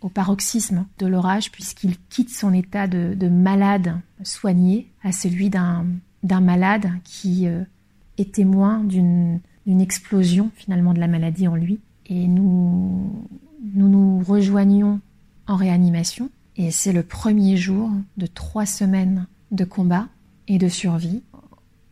au 0.00 0.08
paroxysme 0.08 0.86
de 0.98 1.06
l'orage 1.06 1.52
puisqu'il 1.52 1.96
quitte 2.08 2.30
son 2.30 2.52
état 2.52 2.86
de, 2.86 3.14
de, 3.14 3.28
malade 3.28 4.00
soigné 4.22 4.90
à 5.02 5.12
celui 5.12 5.50
d'un 5.50 6.40
malade 6.40 6.90
qui 7.04 7.46
euh, 7.46 7.64
est 8.18 8.34
témoin 8.34 8.82
d'une 8.84 9.40
explosion 9.66 10.50
finalement 10.54 10.94
de 10.94 11.00
la 11.00 11.08
maladie 11.08 11.48
en 11.48 11.54
lui. 11.54 11.80
Et 12.06 12.26
nous 12.26 13.26
nous, 13.74 13.88
nous 13.88 14.22
rejoignons 14.24 15.00
en 15.46 15.56
réanimation 15.56 16.30
et 16.56 16.70
c'est 16.70 16.92
le 16.92 17.02
premier 17.02 17.56
jour 17.56 17.90
de 18.16 18.26
trois 18.26 18.66
semaines 18.66 19.26
de 19.50 19.64
combat 19.64 20.08
et 20.48 20.58
de 20.58 20.68
survie 20.68 21.22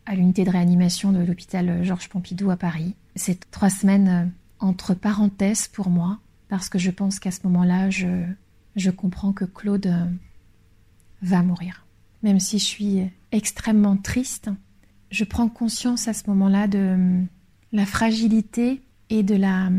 à 0.05 0.15
l'unité 0.15 0.43
de 0.43 0.49
réanimation 0.49 1.11
de 1.11 1.19
l'hôpital 1.19 1.83
Georges 1.83 2.09
Pompidou 2.09 2.49
à 2.49 2.57
Paris. 2.57 2.95
C'est 3.15 3.49
trois 3.51 3.69
semaines 3.69 4.31
entre 4.59 4.93
parenthèses 4.93 5.67
pour 5.67 5.89
moi, 5.89 6.19
parce 6.49 6.69
que 6.69 6.79
je 6.79 6.91
pense 6.91 7.19
qu'à 7.19 7.31
ce 7.31 7.39
moment-là, 7.45 7.89
je, 7.89 8.23
je 8.75 8.89
comprends 8.89 9.33
que 9.33 9.45
Claude 9.45 9.93
va 11.21 11.43
mourir. 11.43 11.85
Même 12.23 12.39
si 12.39 12.59
je 12.59 12.65
suis 12.65 13.09
extrêmement 13.31 13.97
triste, 13.97 14.49
je 15.11 15.23
prends 15.23 15.47
conscience 15.47 16.07
à 16.07 16.13
ce 16.13 16.23
moment-là 16.27 16.67
de 16.67 17.23
la 17.71 17.85
fragilité 17.85 18.81
et 19.09 19.23
de 19.23 19.35
la, 19.35 19.69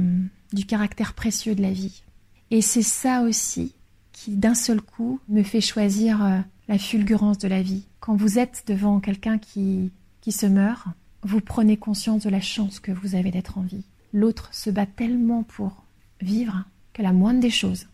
du 0.53 0.65
caractère 0.65 1.15
précieux 1.15 1.55
de 1.55 1.63
la 1.63 1.73
vie. 1.73 2.03
Et 2.51 2.63
c'est 2.63 2.83
ça 2.83 3.23
aussi 3.23 3.75
qui, 4.13 4.37
d'un 4.37 4.55
seul 4.55 4.81
coup, 4.81 5.21
me 5.29 5.43
fait 5.43 5.61
choisir 5.61 6.45
la 6.69 6.79
fulgurance 6.79 7.39
de 7.39 7.49
la 7.49 7.63
vie. 7.63 7.87
Quand 8.01 8.17
vous 8.17 8.39
êtes 8.39 8.65
devant 8.67 9.01
quelqu'un 9.01 9.39
qui 9.39 9.93
qui 10.21 10.33
se 10.33 10.47
meurt, 10.47 10.87
vous 11.23 11.41
prenez 11.41 11.77
conscience 11.77 12.23
de 12.23 12.31
la 12.31 12.41
chance 12.41 12.81
que 12.81 12.93
vous 12.93 13.15
avez 13.15 13.31
d'être 13.31 13.59
en 13.59 13.63
vie. 13.63 13.85
L'autre 14.13 14.49
se 14.53 14.71
bat 14.71 14.87
tellement 14.87 15.43
pour 15.43 15.85
vivre 16.21 16.65
que 16.93 17.03
la 17.03 17.13
moindre 17.13 17.41
des 17.41 17.51
choses, 17.51 17.87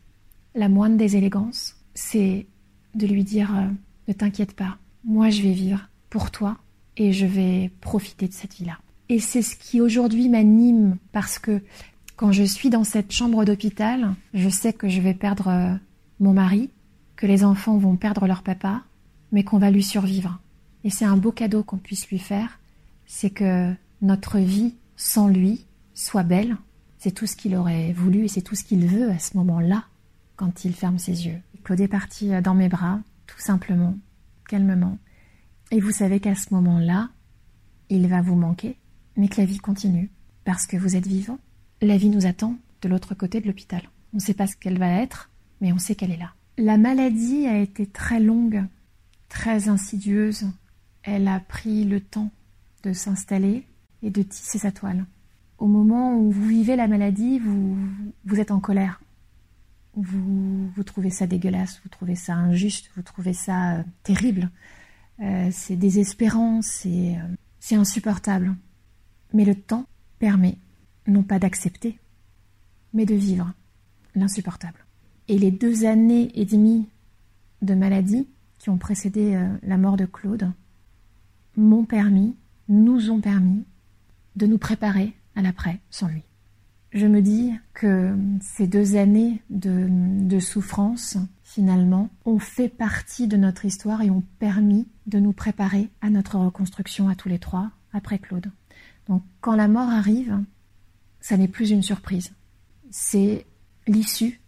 la 0.54 0.68
moindre 0.68 0.96
des 0.96 1.16
élégances, 1.16 1.76
c'est 1.94 2.46
de 2.94 3.06
lui 3.06 3.24
dire 3.24 3.54
euh, 3.56 3.68
ne 4.08 4.12
t'inquiète 4.12 4.54
pas, 4.54 4.78
moi 5.04 5.30
je 5.30 5.42
vais 5.42 5.52
vivre 5.52 5.88
pour 6.10 6.30
toi 6.30 6.56
et 6.96 7.12
je 7.12 7.26
vais 7.26 7.70
profiter 7.80 8.28
de 8.28 8.32
cette 8.32 8.54
vie-là. 8.54 8.78
Et 9.08 9.20
c'est 9.20 9.42
ce 9.42 9.54
qui 9.56 9.80
aujourd'hui 9.80 10.28
m'anime 10.28 10.96
parce 11.12 11.38
que 11.38 11.62
Quand 12.16 12.32
je 12.32 12.44
suis 12.44 12.70
dans 12.70 12.84
cette 12.84 13.12
chambre 13.12 13.44
d'hôpital, 13.44 14.14
je 14.32 14.48
sais 14.48 14.72
que 14.72 14.88
je 14.88 15.02
vais 15.02 15.12
perdre 15.12 15.48
euh, 15.48 15.74
mon 16.18 16.32
mari, 16.32 16.70
que 17.14 17.26
les 17.26 17.44
enfants 17.44 17.76
vont 17.76 17.96
perdre 17.96 18.26
leur 18.26 18.42
papa, 18.42 18.84
mais 19.32 19.44
qu'on 19.44 19.58
va 19.58 19.70
lui 19.70 19.82
survivre. 19.82 20.40
Et 20.82 20.88
c'est 20.88 21.04
un 21.04 21.18
beau 21.18 21.30
cadeau 21.30 21.62
qu'on 21.62 21.76
puisse 21.76 22.08
lui 22.08 22.18
faire, 22.18 22.58
c'est 23.04 23.28
que 23.28 23.70
notre 24.00 24.38
vie 24.38 24.74
sans 24.96 25.28
lui 25.28 25.66
soit 25.92 26.22
belle. 26.22 26.56
C'est 27.06 27.12
tout 27.12 27.28
ce 27.28 27.36
qu'il 27.36 27.54
aurait 27.54 27.92
voulu 27.92 28.24
et 28.24 28.28
c'est 28.28 28.42
tout 28.42 28.56
ce 28.56 28.64
qu'il 28.64 28.84
veut 28.84 29.12
à 29.12 29.20
ce 29.20 29.36
moment-là, 29.36 29.84
quand 30.34 30.64
il 30.64 30.74
ferme 30.74 30.98
ses 30.98 31.24
yeux. 31.28 31.38
Claude 31.62 31.80
est 31.80 31.86
parti 31.86 32.34
euh, 32.34 32.40
dans 32.40 32.56
mes 32.56 32.68
bras, 32.68 32.98
tout 33.28 33.38
simplement, 33.38 33.96
calmement. 34.48 34.98
Et 35.70 35.78
vous 35.78 35.92
savez 35.92 36.18
qu'à 36.18 36.34
ce 36.34 36.52
moment-là, 36.54 37.10
il 37.90 38.08
va 38.08 38.22
vous 38.22 38.34
manquer, 38.34 38.76
mais 39.16 39.28
que 39.28 39.40
la 39.40 39.46
vie 39.46 39.58
continue, 39.58 40.10
parce 40.44 40.66
que 40.66 40.76
vous 40.76 40.96
êtes 40.96 41.06
vivant. 41.06 41.38
La 41.80 41.96
vie 41.96 42.08
nous 42.08 42.26
attend 42.26 42.56
de 42.82 42.88
l'autre 42.88 43.14
côté 43.14 43.40
de 43.40 43.46
l'hôpital. 43.46 43.82
On 44.12 44.16
ne 44.16 44.20
sait 44.20 44.34
pas 44.34 44.48
ce 44.48 44.56
qu'elle 44.56 44.80
va 44.80 44.90
être, 44.90 45.30
mais 45.60 45.72
on 45.72 45.78
sait 45.78 45.94
qu'elle 45.94 46.10
est 46.10 46.16
là. 46.16 46.34
La 46.58 46.76
maladie 46.76 47.46
a 47.46 47.56
été 47.56 47.86
très 47.86 48.18
longue, 48.18 48.64
très 49.28 49.68
insidieuse. 49.68 50.48
Elle 51.04 51.28
a 51.28 51.38
pris 51.38 51.84
le 51.84 52.00
temps 52.00 52.32
de 52.82 52.92
s'installer 52.92 53.64
et 54.02 54.10
de 54.10 54.22
tisser 54.22 54.58
sa 54.58 54.72
toile. 54.72 55.06
Au 55.58 55.66
moment 55.66 56.14
où 56.18 56.30
vous 56.30 56.48
vivez 56.48 56.76
la 56.76 56.86
maladie, 56.86 57.38
vous, 57.38 58.40
êtes 58.40 58.50
en 58.50 58.60
colère. 58.60 59.00
Vous, 59.94 60.70
trouvez 60.84 61.08
ça 61.08 61.26
dégueulasse, 61.26 61.80
vous 61.82 61.88
trouvez 61.88 62.14
ça 62.14 62.34
injuste, 62.34 62.90
vous 62.94 63.02
trouvez 63.02 63.32
ça 63.32 63.76
euh, 63.76 63.82
terrible. 64.02 64.50
Euh, 65.20 65.48
c'est 65.50 65.76
désespérant, 65.76 66.60
c'est 66.60 67.16
euh, 67.16 67.34
c'est 67.60 67.76
insupportable. 67.76 68.54
Mais 69.32 69.46
le 69.46 69.54
temps 69.54 69.86
permet 70.18 70.58
non 71.06 71.22
pas 71.22 71.38
d'accepter, 71.38 71.98
mais 72.92 73.06
de 73.06 73.14
vivre 73.14 73.54
l'insupportable. 74.14 74.84
Et 75.28 75.38
les 75.38 75.50
deux 75.50 75.86
années 75.86 76.30
et 76.34 76.44
demie 76.44 76.86
de 77.62 77.74
maladie 77.74 78.28
qui 78.58 78.68
ont 78.68 78.76
précédé 78.76 79.40
la 79.62 79.78
mort 79.78 79.96
de 79.96 80.04
Claude 80.06 80.52
m'ont 81.56 81.84
permis, 81.84 82.36
nous 82.68 83.10
ont 83.10 83.20
permis, 83.20 83.64
de 84.36 84.46
nous 84.46 84.58
préparer 84.58 85.14
à 85.36 85.42
l'après 85.42 85.80
sans 85.90 86.08
lui. 86.08 86.24
Je 86.92 87.06
me 87.06 87.20
dis 87.20 87.52
que 87.74 88.16
ces 88.40 88.66
deux 88.66 88.96
années 88.96 89.42
de, 89.50 90.38
souffrance, 90.40 91.18
finalement, 91.42 92.08
ont 92.24 92.38
fait 92.38 92.68
partie 92.68 93.28
de 93.28 93.36
notre 93.36 93.64
histoire 93.64 94.02
et 94.02 94.10
ont 94.10 94.22
permis 94.38 94.88
de 95.06 95.18
nous 95.18 95.32
préparer 95.32 95.90
à 96.00 96.10
notre 96.10 96.38
reconstruction 96.38 97.08
à 97.08 97.14
tous 97.14 97.28
les 97.28 97.38
trois 97.38 97.70
après 97.92 98.18
Claude. 98.18 98.50
Donc 99.08 99.22
quand 99.40 99.54
la 99.54 99.68
mort 99.68 99.90
arrive, 99.90 100.42
ça 101.20 101.36
n'est 101.36 101.48
plus 101.48 101.70
une 101.70 101.82
surprise. 101.82 102.32
C'est 102.90 103.46
l'issue 103.86 104.40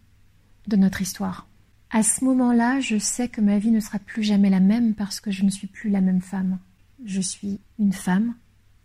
de 0.67 0.75
notre 0.75 1.01
histoire. 1.01 1.47
À 1.91 2.03
ce 2.03 2.23
moment-là, 2.25 2.79
je 2.79 2.97
sais 2.97 3.27
que 3.27 3.41
ma 3.41 3.59
vie 3.59 3.71
ne 3.71 3.79
sera 3.79 3.99
plus 3.99 4.23
jamais 4.23 4.49
la 4.49 4.59
même 4.59 4.93
parce 4.95 5.19
que 5.19 5.31
je 5.31 5.43
ne 5.43 5.49
suis 5.49 5.67
plus 5.67 5.89
la 5.89 6.01
même 6.01 6.21
femme. 6.21 6.59
Je 7.05 7.21
suis 7.21 7.59
une 7.79 7.93
femme 7.93 8.33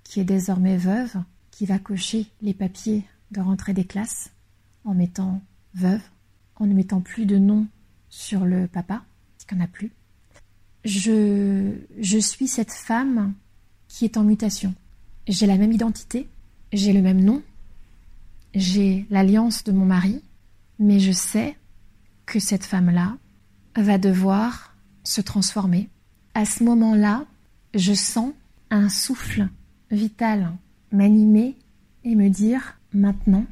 qui 0.03 0.21
est 0.21 0.25
désormais 0.25 0.77
veuve, 0.77 1.17
qui 1.55 1.67
va 1.67 1.79
cocher 1.79 2.27
les 2.43 2.53
papiers 2.53 3.05
de 3.31 3.41
rentrée 3.41 3.75
des 3.75 3.85
classes 3.85 4.33
en 4.85 4.93
mettant 4.93 5.41
veuve, 5.75 6.03
en 6.57 6.67
ne 6.67 6.75
mettant 6.75 7.01
plus 7.01 7.27
de 7.27 7.39
nom 7.39 7.69
sur 8.09 8.45
le 8.45 8.67
papa, 8.67 9.05
parce 9.37 9.45
qu'il 9.47 9.59
n'y 9.59 9.63
en 9.63 9.67
a 9.67 9.69
plus. 9.69 9.93
Je, 10.85 11.77
je 12.01 12.19
suis 12.19 12.49
cette 12.49 12.73
femme 12.73 13.35
qui 13.87 14.05
est 14.05 14.17
en 14.17 14.25
mutation. 14.25 14.75
J'ai 15.29 15.47
la 15.47 15.57
même 15.57 15.71
identité, 15.71 16.29
j'ai 16.73 16.93
le 16.93 17.03
même 17.03 17.23
nom, 17.23 17.41
j'ai 18.53 19.07
l'alliance 19.09 19.63
de 19.63 19.71
mon 19.71 19.87
mari, 19.87 20.23
mais 20.81 20.99
je 20.99 21.13
sais 21.13 21.57
que 22.27 22.41
cette 22.41 22.65
femme-là 22.65 23.17
va 23.77 23.99
devoir 23.99 24.75
se 25.05 25.21
transformer. 25.21 25.89
À 26.35 26.47
ce 26.47 26.65
moment-là, 26.65 27.27
je 27.75 27.93
sens 27.93 28.33
un 28.71 28.89
souffle 28.89 29.49
vital 29.93 30.53
m'animer 30.95 31.57
et 32.05 32.15
me 32.15 32.29
dire 32.29 32.79
maintenant, 32.93 33.45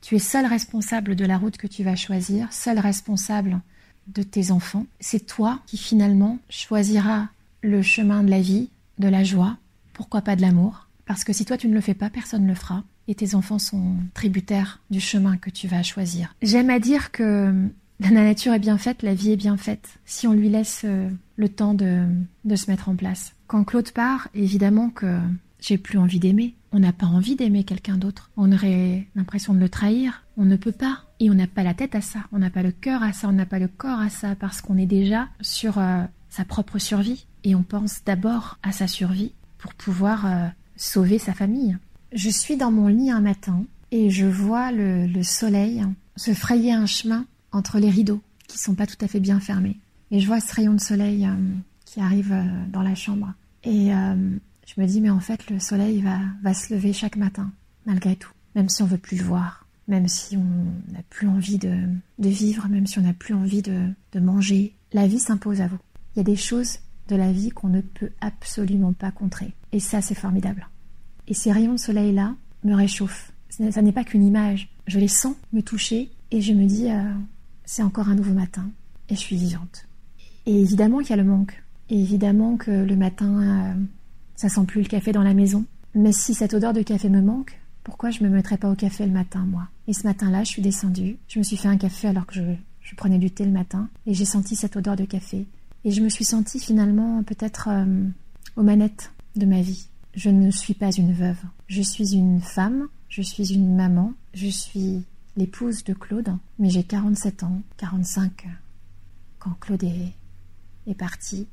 tu 0.00 0.16
es 0.16 0.20
seul 0.20 0.46
responsable 0.46 1.16
de 1.16 1.24
la 1.24 1.38
route 1.38 1.56
que 1.56 1.66
tu 1.66 1.84
vas 1.84 1.96
choisir, 1.96 2.52
seul 2.52 2.78
responsable 2.78 3.60
de 4.06 4.22
tes 4.22 4.50
enfants. 4.50 4.86
C'est 5.00 5.26
toi 5.26 5.60
qui 5.66 5.76
finalement 5.76 6.38
choisiras 6.48 7.28
le 7.62 7.82
chemin 7.82 8.22
de 8.22 8.30
la 8.30 8.40
vie, 8.40 8.70
de 8.98 9.08
la 9.08 9.24
joie, 9.24 9.56
pourquoi 9.92 10.22
pas 10.22 10.36
de 10.36 10.42
l'amour. 10.42 10.88
Parce 11.06 11.24
que 11.24 11.32
si 11.32 11.44
toi 11.44 11.56
tu 11.56 11.68
ne 11.68 11.74
le 11.74 11.80
fais 11.80 11.94
pas, 11.94 12.10
personne 12.10 12.44
ne 12.44 12.48
le 12.48 12.54
fera 12.54 12.84
et 13.08 13.14
tes 13.14 13.34
enfants 13.34 13.58
sont 13.58 13.96
tributaires 14.14 14.80
du 14.90 15.00
chemin 15.00 15.36
que 15.36 15.50
tu 15.50 15.68
vas 15.68 15.82
choisir. 15.82 16.34
J'aime 16.42 16.70
à 16.70 16.80
dire 16.80 17.12
que 17.12 17.52
la 18.00 18.10
nature 18.10 18.52
est 18.52 18.58
bien 18.58 18.78
faite, 18.78 19.02
la 19.02 19.14
vie 19.14 19.32
est 19.32 19.36
bien 19.36 19.56
faite, 19.56 19.98
si 20.04 20.26
on 20.26 20.32
lui 20.32 20.48
laisse 20.48 20.82
euh, 20.84 21.08
le 21.36 21.48
temps 21.48 21.74
de, 21.74 22.04
de 22.44 22.56
se 22.56 22.70
mettre 22.70 22.88
en 22.88 22.96
place. 22.96 23.34
Quand 23.46 23.64
Claude 23.64 23.90
part, 23.92 24.28
évidemment 24.34 24.90
que 24.90 25.18
j'ai 25.60 25.78
plus 25.78 25.98
envie 25.98 26.18
d'aimer. 26.18 26.54
On 26.76 26.80
n'a 26.80 26.92
pas 26.92 27.06
envie 27.06 27.36
d'aimer 27.36 27.64
quelqu'un 27.64 27.96
d'autre. 27.96 28.30
On 28.36 28.52
aurait 28.52 29.06
l'impression 29.14 29.54
de 29.54 29.58
le 29.58 29.70
trahir. 29.70 30.26
On 30.36 30.44
ne 30.44 30.56
peut 30.56 30.72
pas. 30.72 31.04
Et 31.20 31.30
on 31.30 31.34
n'a 31.34 31.46
pas 31.46 31.62
la 31.62 31.72
tête 31.72 31.94
à 31.94 32.02
ça. 32.02 32.18
On 32.32 32.38
n'a 32.38 32.50
pas 32.50 32.62
le 32.62 32.70
cœur 32.70 33.02
à 33.02 33.14
ça. 33.14 33.28
On 33.28 33.32
n'a 33.32 33.46
pas 33.46 33.58
le 33.58 33.66
corps 33.66 33.98
à 33.98 34.10
ça 34.10 34.34
parce 34.34 34.60
qu'on 34.60 34.76
est 34.76 34.84
déjà 34.84 35.26
sur 35.40 35.78
euh, 35.78 36.02
sa 36.28 36.44
propre 36.44 36.78
survie. 36.78 37.24
Et 37.44 37.54
on 37.54 37.62
pense 37.62 38.04
d'abord 38.04 38.58
à 38.62 38.72
sa 38.72 38.88
survie 38.88 39.32
pour 39.56 39.72
pouvoir 39.72 40.26
euh, 40.26 40.48
sauver 40.76 41.18
sa 41.18 41.32
famille. 41.32 41.78
Je 42.12 42.28
suis 42.28 42.58
dans 42.58 42.70
mon 42.70 42.88
lit 42.88 43.10
un 43.10 43.22
matin 43.22 43.64
et 43.90 44.10
je 44.10 44.26
vois 44.26 44.70
le, 44.70 45.22
soleil 45.22 45.82
se 46.16 46.34
frayer 46.34 46.74
un 46.74 46.84
chemin 46.84 47.24
entre 47.52 47.78
les 47.78 47.88
rideaux 47.88 48.20
qui 48.48 48.58
sont 48.58 48.74
pas 48.74 48.86
tout 48.86 49.02
à 49.02 49.08
fait 49.08 49.20
bien 49.20 49.40
fermés. 49.40 49.78
Et 50.10 50.20
je 50.20 50.26
vois 50.26 50.40
ce 50.40 50.54
rayon 50.54 50.74
de 50.74 50.80
soleil 50.80 51.24
euh, 51.24 51.32
qui 51.86 52.00
arrive 52.00 52.36
dans 52.70 52.82
la 52.82 52.94
chambre. 52.94 53.32
Et 53.64 53.94
je 54.66 54.80
me 54.80 54.86
dis, 54.86 55.00
mais 55.00 55.10
en 55.10 55.20
fait, 55.20 55.48
le 55.48 55.58
soleil 55.58 56.02
va, 56.02 56.54
se 56.54 56.74
lever 56.74 56.92
chaque 56.92 57.16
matin, 57.16 57.50
malgré 57.86 58.16
tout. 58.16 58.32
Même 58.54 58.68
si 58.68 58.82
on 58.82 58.86
veut 58.86 58.98
plus 58.98 59.16
le 59.18 59.24
voir, 59.24 59.66
même 59.88 60.08
si 60.08 60.36
on 60.36 60.92
n'a 60.92 61.02
plus 61.08 61.28
envie 61.28 61.58
de, 61.58 61.88
vivre, 62.18 62.68
même 62.68 62.86
si 62.86 62.98
on 62.98 63.02
n'a 63.02 63.12
plus 63.12 63.34
envie 63.34 63.62
de, 63.62 63.88
de 64.12 64.20
manger. 64.20 64.74
La 64.92 65.06
vie 65.06 65.20
s'impose 65.20 65.60
à 65.60 65.68
vous. 65.68 65.78
Il 66.14 66.18
y 66.18 66.20
a 66.20 66.24
des 66.24 66.36
choses 66.36 66.78
de 67.08 67.16
la 67.16 67.30
vie 67.32 67.50
qu'on 67.50 67.68
ne 67.68 67.80
peut 67.80 68.10
absolument 68.20 68.92
pas 68.92 69.12
contrer. 69.12 69.52
Et 69.72 69.80
ça, 69.80 70.02
c'est 70.02 70.14
formidable. 70.14 70.68
Et 71.28 71.34
ces 71.34 71.52
rayons 71.52 71.74
de 71.74 71.78
soleil-là 71.78 72.34
me 72.64 72.74
réchauffent. 72.74 73.32
Ça 73.48 73.82
n'est 73.82 73.92
pas 73.92 74.04
qu'une 74.04 74.24
image. 74.24 74.68
Je 74.86 74.98
les 74.98 75.08
sens 75.08 75.34
me 75.52 75.62
toucher 75.62 76.10
et 76.30 76.40
je 76.40 76.52
me 76.52 76.66
dis, 76.66 76.90
euh, 76.90 77.12
c'est 77.64 77.82
encore 77.82 78.08
un 78.08 78.14
nouveau 78.14 78.34
matin 78.34 78.68
et 79.08 79.14
je 79.14 79.20
suis 79.20 79.36
vivante. 79.36 79.86
Et 80.46 80.60
évidemment 80.60 80.98
qu'il 80.98 81.10
y 81.10 81.12
a 81.12 81.16
le 81.16 81.24
manque. 81.24 81.62
Et 81.88 82.00
évidemment 82.00 82.56
que 82.56 82.70
le 82.70 82.96
matin, 82.96 83.42
euh, 83.42 83.74
ça 84.36 84.48
sent 84.48 84.64
plus 84.66 84.82
le 84.82 84.88
café 84.88 85.12
dans 85.12 85.22
la 85.22 85.34
maison. 85.34 85.64
Mais 85.94 86.12
si 86.12 86.34
cette 86.34 86.54
odeur 86.54 86.72
de 86.72 86.82
café 86.82 87.08
me 87.08 87.22
manque, 87.22 87.58
pourquoi 87.82 88.10
je 88.10 88.22
me 88.22 88.28
mettrais 88.28 88.58
pas 88.58 88.70
au 88.70 88.74
café 88.74 89.06
le 89.06 89.12
matin, 89.12 89.46
moi? 89.46 89.68
Et 89.88 89.92
ce 89.92 90.06
matin-là, 90.06 90.44
je 90.44 90.48
suis 90.48 90.62
descendue. 90.62 91.16
Je 91.28 91.38
me 91.38 91.44
suis 91.44 91.56
fait 91.56 91.68
un 91.68 91.78
café 91.78 92.08
alors 92.08 92.26
que 92.26 92.34
je, 92.34 92.94
prenais 92.96 93.18
du 93.18 93.30
thé 93.30 93.44
le 93.44 93.50
matin. 93.50 93.88
Et 94.06 94.14
j'ai 94.14 94.24
senti 94.24 94.56
cette 94.56 94.76
odeur 94.76 94.96
de 94.96 95.04
café. 95.04 95.46
Et 95.84 95.90
je 95.90 96.02
me 96.02 96.08
suis 96.08 96.24
sentie 96.24 96.60
finalement 96.60 97.22
peut-être 97.22 97.68
euh, 97.70 98.04
aux 98.56 98.62
manettes 98.62 99.12
de 99.36 99.46
ma 99.46 99.60
vie. 99.62 99.88
Je 100.14 100.30
ne 100.30 100.50
suis 100.50 100.74
pas 100.74 100.90
une 100.90 101.12
veuve. 101.12 101.38
Je 101.68 101.82
suis 101.82 102.14
une 102.14 102.40
femme, 102.40 102.88
je 103.08 103.22
suis 103.22 103.54
une 103.54 103.74
maman, 103.74 104.12
je 104.34 104.48
suis 104.48 105.02
l'épouse 105.36 105.84
de 105.84 105.92
Claude, 105.92 106.36
mais 106.58 106.70
j'ai 106.70 106.82
47 106.82 107.42
ans, 107.42 107.62
45 107.76 108.46
quand 109.38 109.54
Claude 109.60 109.84
est 109.84 110.94
parti. 110.94 111.46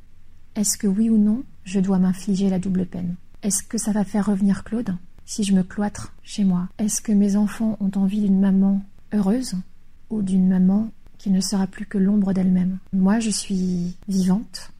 Est-ce 0.56 0.78
que 0.78 0.88
oui 0.88 1.10
ou 1.10 1.18
non, 1.18 1.44
je 1.64 1.80
dois 1.80 2.00
m'infliger 2.00 2.50
la 2.50 2.60
double 2.60 2.86
peine 2.86 3.16
Est-ce 3.42 3.64
que 3.64 3.78
ça 3.78 3.92
va 3.92 4.04
faire 4.04 4.26
revenir 4.26 4.64
Claude? 4.64 4.96
Si 5.26 5.44
je 5.44 5.54
me 5.54 5.64
cloître 5.64 6.14
chez 6.24 6.44
moi 6.44 6.68
Est-ce 6.78 7.02
que 7.02 7.12
mes 7.12 7.36
enfants 7.36 7.78
ont 7.80 7.92
envie 7.96 8.22
d'une 8.22 8.40
maman 8.40 8.82
heureuse 9.14 9.56
ou 10.10 10.22
d'une 10.22 10.48
maman 10.48 10.92
qui 11.18 11.30
ne 11.30 11.40
sera 11.40 11.68
plus 11.68 11.86
que 11.86 11.98
l'ombre 11.98 12.34
d'elle-même? 12.34 12.80
Moi, 12.92 13.20
je 13.20 13.30
suis 13.30 13.96
vivante, 14.10 14.74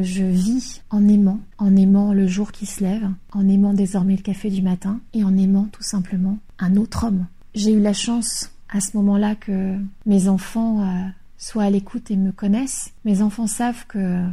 je 0.00 0.22
vis 0.22 0.82
en 0.90 1.06
aimant, 1.08 1.40
en 1.58 1.74
aimant 1.76 2.12
le 2.12 2.26
jour 2.26 2.52
qui 2.52 2.66
se 2.66 2.82
lève, 2.82 3.08
en 3.32 3.48
aimant 3.48 3.74
désormais 3.74 4.16
le 4.16 4.22
café 4.22 4.50
du 4.50 4.62
matin 4.62 5.00
et 5.12 5.24
en 5.24 5.36
aimant 5.36 5.68
tout 5.72 5.82
simplement 5.82 6.38
un 6.58 6.76
autre 6.76 7.04
homme. 7.04 7.26
J'ai 7.54 7.72
eu 7.72 7.80
la 7.80 7.92
chance 7.92 8.50
à 8.68 8.80
ce 8.80 8.96
moment-là 8.96 9.36
que 9.36 9.76
mes 10.06 10.28
enfants 10.28 10.82
euh, 10.82 11.08
soient 11.38 11.64
à 11.64 11.70
l'écoute 11.70 12.10
et 12.10 12.16
me 12.16 12.32
connaissent. 12.32 12.92
Mes 13.04 13.22
enfants 13.22 13.46
savent 13.46 13.86
que 13.86 14.24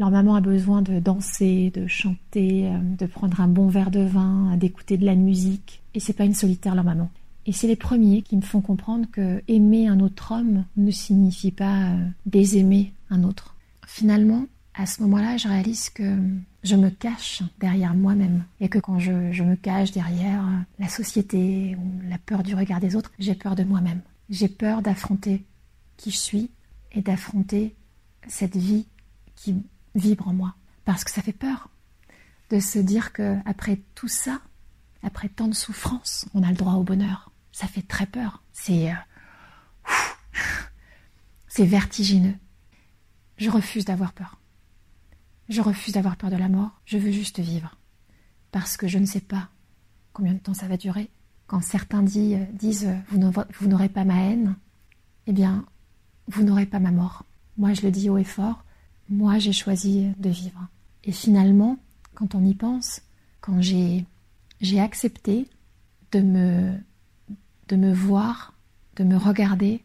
leur 0.00 0.10
maman 0.10 0.34
a 0.34 0.40
besoin 0.40 0.80
de 0.80 0.98
danser, 0.98 1.70
de 1.74 1.86
chanter, 1.86 2.68
euh, 2.68 2.78
de 2.80 3.04
prendre 3.04 3.38
un 3.42 3.48
bon 3.48 3.68
verre 3.68 3.90
de 3.90 4.00
vin, 4.00 4.56
d'écouter 4.56 4.96
de 4.96 5.04
la 5.04 5.14
musique. 5.14 5.82
Et 5.92 6.00
c'est 6.00 6.14
pas 6.14 6.24
une 6.24 6.34
solitaire 6.34 6.74
leur 6.74 6.84
maman. 6.84 7.10
Et 7.44 7.52
c'est 7.52 7.66
les 7.66 7.76
premiers 7.76 8.22
qui 8.22 8.36
me 8.36 8.40
font 8.40 8.62
comprendre 8.62 9.06
que 9.12 9.42
aimer 9.46 9.88
un 9.88 10.00
autre 10.00 10.32
homme 10.32 10.64
ne 10.78 10.90
signifie 10.90 11.50
pas 11.50 11.90
euh, 11.90 12.08
désaimer 12.24 12.94
un 13.10 13.24
autre. 13.24 13.56
Finalement, 13.86 14.46
à 14.72 14.86
ce 14.86 15.02
moment-là, 15.02 15.36
je 15.36 15.48
réalise 15.48 15.90
que 15.90 16.16
je 16.62 16.76
me 16.76 16.88
cache 16.88 17.42
derrière 17.58 17.92
moi-même 17.92 18.44
et 18.60 18.70
que 18.70 18.78
quand 18.78 18.98
je, 18.98 19.32
je, 19.32 19.42
me 19.42 19.54
cache 19.54 19.92
derrière 19.92 20.42
la 20.78 20.88
société 20.88 21.76
ou 21.76 22.08
la 22.08 22.16
peur 22.16 22.42
du 22.42 22.54
regard 22.54 22.80
des 22.80 22.96
autres, 22.96 23.12
j'ai 23.18 23.34
peur 23.34 23.54
de 23.54 23.64
moi-même. 23.64 24.00
J'ai 24.30 24.48
peur 24.48 24.80
d'affronter 24.80 25.44
qui 25.98 26.10
je 26.10 26.16
suis 26.16 26.50
et 26.92 27.02
d'affronter 27.02 27.74
cette 28.28 28.56
vie 28.56 28.86
qui 29.36 29.56
vibre 30.00 30.28
en 30.28 30.32
moi. 30.32 30.54
Parce 30.84 31.04
que 31.04 31.10
ça 31.10 31.22
fait 31.22 31.32
peur 31.32 31.68
de 32.50 32.58
se 32.58 32.78
dire 32.78 33.12
que 33.12 33.36
après 33.44 33.80
tout 33.94 34.08
ça, 34.08 34.40
après 35.02 35.28
tant 35.28 35.48
de 35.48 35.54
souffrance, 35.54 36.26
on 36.34 36.42
a 36.42 36.50
le 36.50 36.56
droit 36.56 36.74
au 36.74 36.82
bonheur. 36.82 37.30
Ça 37.52 37.66
fait 37.66 37.82
très 37.82 38.06
peur. 38.06 38.42
C'est 38.52 38.90
euh, 38.90 38.94
c'est 41.48 41.64
vertigineux. 41.64 42.36
Je 43.36 43.50
refuse 43.50 43.84
d'avoir 43.84 44.12
peur. 44.12 44.40
Je 45.48 45.60
refuse 45.60 45.94
d'avoir 45.94 46.16
peur 46.16 46.30
de 46.30 46.36
la 46.36 46.48
mort. 46.48 46.80
Je 46.84 46.98
veux 46.98 47.10
juste 47.10 47.40
vivre. 47.40 47.76
Parce 48.52 48.76
que 48.76 48.88
je 48.88 48.98
ne 48.98 49.06
sais 49.06 49.20
pas 49.20 49.48
combien 50.12 50.34
de 50.34 50.38
temps 50.38 50.54
ça 50.54 50.68
va 50.68 50.76
durer. 50.76 51.10
Quand 51.46 51.62
certains 51.62 52.02
disent, 52.02 52.46
disent 52.52 52.88
vous 53.10 53.66
n'aurez 53.68 53.88
pas 53.88 54.04
ma 54.04 54.22
haine, 54.22 54.56
eh 55.26 55.32
bien, 55.32 55.64
vous 56.28 56.44
n'aurez 56.44 56.66
pas 56.66 56.78
ma 56.78 56.92
mort. 56.92 57.24
Moi, 57.56 57.72
je 57.74 57.82
le 57.82 57.90
dis 57.90 58.08
haut 58.08 58.18
et 58.18 58.24
fort, 58.24 58.64
moi, 59.10 59.38
j'ai 59.38 59.52
choisi 59.52 60.06
de 60.18 60.30
vivre. 60.30 60.68
Et 61.04 61.12
finalement, 61.12 61.78
quand 62.14 62.34
on 62.34 62.44
y 62.44 62.54
pense, 62.54 63.02
quand 63.40 63.60
j'ai, 63.60 64.06
accepté 64.78 65.48
de 66.12 66.20
me, 66.20 67.92
voir, 67.92 68.54
de 68.96 69.04
me 69.04 69.16
regarder 69.16 69.82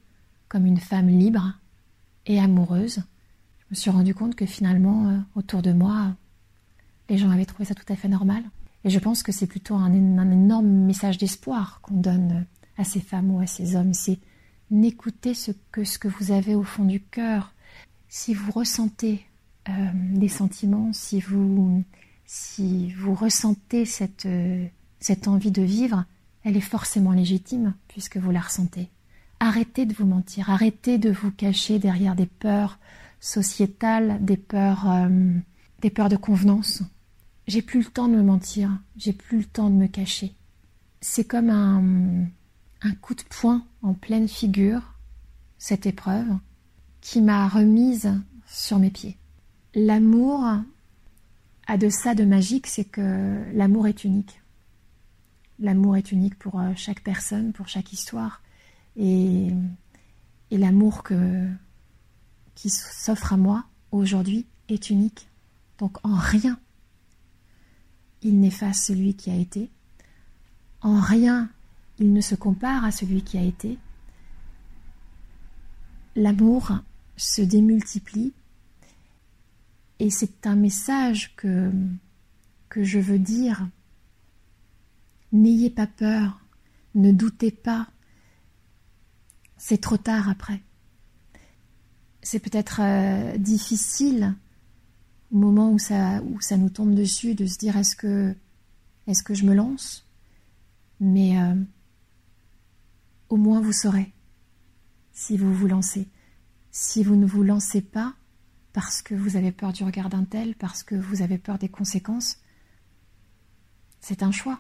comme 0.47 0.65
une 0.65 0.77
femme 0.77 1.07
libre 1.07 1.53
et 2.25 2.39
amoureuse, 2.39 3.01
je 3.59 3.65
me 3.71 3.75
suis 3.75 3.89
rendu 3.89 4.13
compte 4.13 4.35
que 4.35 4.45
finalement, 4.45 5.07
euh, 5.07 5.17
autour 5.35 5.61
de 5.61 5.73
moi, 5.73 6.15
les 7.09 7.17
gens 7.17 7.31
avaient 7.31 7.45
trouvé 7.45 7.65
ça 7.65 7.73
tout 7.73 7.91
à 7.91 7.95
fait 7.95 8.07
normal. 8.07 8.43
Et 8.83 8.89
je 8.89 8.99
pense 8.99 9.23
que 9.23 9.31
c'est 9.31 9.47
plutôt 9.47 9.75
un, 9.75 9.91
un 9.91 10.31
énorme 10.31 10.67
message 10.67 11.17
d'espoir 11.17 11.79
qu'on 11.81 11.95
donne 11.95 12.45
à 12.77 12.83
ces 12.83 12.99
femmes 12.99 13.31
ou 13.31 13.39
à 13.39 13.47
ces 13.47 13.75
hommes. 13.75 13.93
C'est 13.93 14.19
n'écoutez 14.69 15.33
ce 15.33 15.51
que, 15.71 15.83
ce 15.83 15.97
que 15.97 16.07
vous 16.07 16.31
avez 16.31 16.53
au 16.53 16.63
fond 16.63 16.85
du 16.85 17.01
cœur. 17.01 17.54
Si 18.17 18.33
vous 18.33 18.49
ressentez 18.49 19.25
euh, 19.67 19.71
des 19.93 20.29
sentiments, 20.29 20.93
si 20.93 21.19
vous, 21.19 21.83
si 22.25 22.93
vous 22.93 23.13
ressentez 23.13 23.83
cette, 23.83 24.25
euh, 24.25 24.65
cette 25.01 25.27
envie 25.27 25.51
de 25.51 25.61
vivre, 25.61 26.05
elle 26.45 26.55
est 26.55 26.61
forcément 26.61 27.11
légitime 27.11 27.75
puisque 27.89 28.15
vous 28.15 28.31
la 28.31 28.39
ressentez. 28.39 28.89
Arrêtez 29.41 29.85
de 29.85 29.93
vous 29.93 30.05
mentir, 30.05 30.49
arrêtez 30.49 30.97
de 30.97 31.11
vous 31.11 31.29
cacher 31.29 31.77
derrière 31.77 32.15
des 32.15 32.25
peurs 32.25 32.79
sociétales, 33.19 34.23
des 34.23 34.37
peurs, 34.37 34.89
euh, 34.89 35.33
des 35.81 35.89
peurs 35.89 36.07
de 36.07 36.15
convenance. 36.15 36.83
J'ai 37.47 37.61
plus 37.61 37.79
le 37.79 37.91
temps 37.91 38.07
de 38.07 38.15
me 38.15 38.23
mentir, 38.23 38.79
j'ai 38.95 39.11
plus 39.11 39.39
le 39.39 39.45
temps 39.45 39.69
de 39.69 39.75
me 39.75 39.87
cacher. 39.87 40.33
C'est 41.01 41.25
comme 41.25 41.49
un, 41.49 42.27
un 42.81 42.95
coup 42.95 43.13
de 43.13 43.23
poing 43.23 43.65
en 43.81 43.93
pleine 43.93 44.29
figure, 44.29 44.93
cette 45.57 45.85
épreuve, 45.85 46.29
qui 47.05 47.21
m'a 47.21 47.47
remise 47.47 48.19
sur 48.47 48.79
mes 48.79 48.89
pieds. 48.89 49.15
L'amour 49.75 50.43
a 51.67 51.77
de 51.77 51.87
ça 51.87 52.15
de 52.15 52.25
magique, 52.25 52.65
c'est 52.65 52.83
que 52.83 53.43
l'amour 53.53 53.85
est 53.85 54.05
unique. 54.05 54.41
L'amour 55.59 55.97
est 55.97 56.11
unique 56.11 56.35
pour 56.39 56.59
euh, 56.59 56.71
chaque 56.75 57.03
personne, 57.03 57.53
pour 57.53 57.67
chaque 57.67 57.93
histoire. 57.93 58.41
Et, 58.97 59.51
l'amour 60.49 61.03
qui 62.55 62.69
s'offre 62.69 63.33
à 63.33 63.37
moi 63.37 63.65
aujourd'hui 63.91 64.47
est 64.67 64.89
unique. 64.89 65.29
Donc 65.77 65.97
en 66.03 66.15
rien, 66.15 66.57
il 68.23 68.39
n'efface 68.39 68.83
celui 68.83 69.13
qui 69.13 69.29
a 69.29 69.35
été. 69.35 69.69
En 70.81 70.99
rien, 70.99 71.51
il 71.99 72.13
ne 72.13 72.21
se 72.21 72.33
compare 72.33 72.83
à 72.83 72.91
celui 72.91 73.21
qui 73.21 73.37
a 73.37 73.43
été. 73.43 73.77
L'amour 76.15 76.71
se 77.17 77.41
démultiplie 77.41 78.33
et 79.99 80.09
c'est 80.09 80.45
un 80.45 80.55
message 80.55 81.35
que, 81.35 81.71
je 82.75 82.99
veux 82.99 83.19
dire. 83.19 83.69
N'ayez 85.31 85.69
pas 85.69 85.87
peur, 85.87 86.41
ne 86.93 87.11
doutez 87.11 87.51
pas, 87.51 87.87
c'est 89.57 89.79
trop 89.79 89.97
tard 89.97 90.29
après. 90.29 90.61
C'est 92.21 92.39
peut-être 92.39 92.81
euh, 92.81 93.37
difficile 93.37 94.35
au 95.31 95.37
moment 95.37 95.71
où 95.71 95.79
ça, 95.79 96.21
nous 96.57 96.69
tombe 96.69 96.93
dessus 96.93 97.35
de 97.35 97.45
se 97.45 97.57
dire 97.57 97.77
est-ce 97.77 97.95
que, 97.95 98.35
est-ce 99.07 99.23
que 99.23 99.33
je 99.33 99.45
me 99.45 99.53
lance? 99.53 100.07
Mais 100.99 101.39
euh, 101.39 101.55
au 103.29 103.37
moins 103.37 103.61
vous 103.61 103.73
saurez 103.73 104.13
si 105.11 105.37
vous 105.37 105.53
vous 105.53 105.67
lancez. 105.67 106.07
Si 106.77 107.05
vous 107.05 107.15
ne 107.15 107.25
vous 107.25 107.41
lancez 107.41 107.81
pas 107.81 108.13
parce 108.73 109.01
que 109.01 109.15
vous 109.15 109.37
avez 109.37 109.53
peur 109.53 109.71
du 109.71 109.85
regard 109.85 110.09
d'un 110.09 110.25
tel, 110.25 110.55
parce 110.55 110.83
que 110.83 110.95
vous 110.95 111.21
avez 111.21 111.37
peur 111.37 111.57
des 111.57 111.69
conséquences, 111.69 112.39
c'est 114.01 114.23
un 114.23 114.31
choix. 114.33 114.59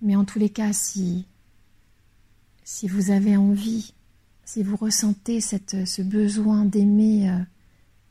Mais 0.00 0.16
en 0.16 0.24
tous 0.24 0.38
les 0.38 0.48
cas, 0.48 0.72
si, 0.72 1.26
si 2.64 2.88
vous 2.88 3.10
avez 3.10 3.36
envie, 3.36 3.92
si 4.46 4.62
vous 4.62 4.76
ressentez 4.76 5.42
ce 5.42 6.00
besoin 6.00 6.64
d'aimer 6.64 7.28
euh, 7.28 7.38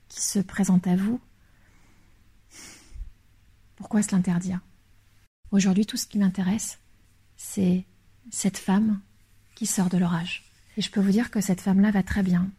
qui 0.07 0.21
se 0.21 0.37
présente 0.37 0.85
à 0.85 0.95
vous, 0.95 1.19
pourquoi 3.75 4.03
se 4.03 4.11
l'interdire? 4.11 4.59
Aujourd'hui, 5.49 5.87
tout 5.87 5.97
ce 5.97 6.05
qui 6.05 6.19
m'intéresse, 6.19 6.77
c'est 7.37 7.87
cette 8.29 8.59
femme 8.59 9.01
qui 9.55 9.65
sort 9.65 9.89
de 9.89 9.97
l'orage. 9.97 10.43
Et 10.77 10.81
je 10.81 10.91
peux 10.91 10.99
vous 10.99 11.11
dire 11.11 11.31
que 11.31 11.41
cette 11.41 11.61
femme-là 11.61 11.91
va 11.91 12.03
très 12.03 12.23
bien, 12.23 12.49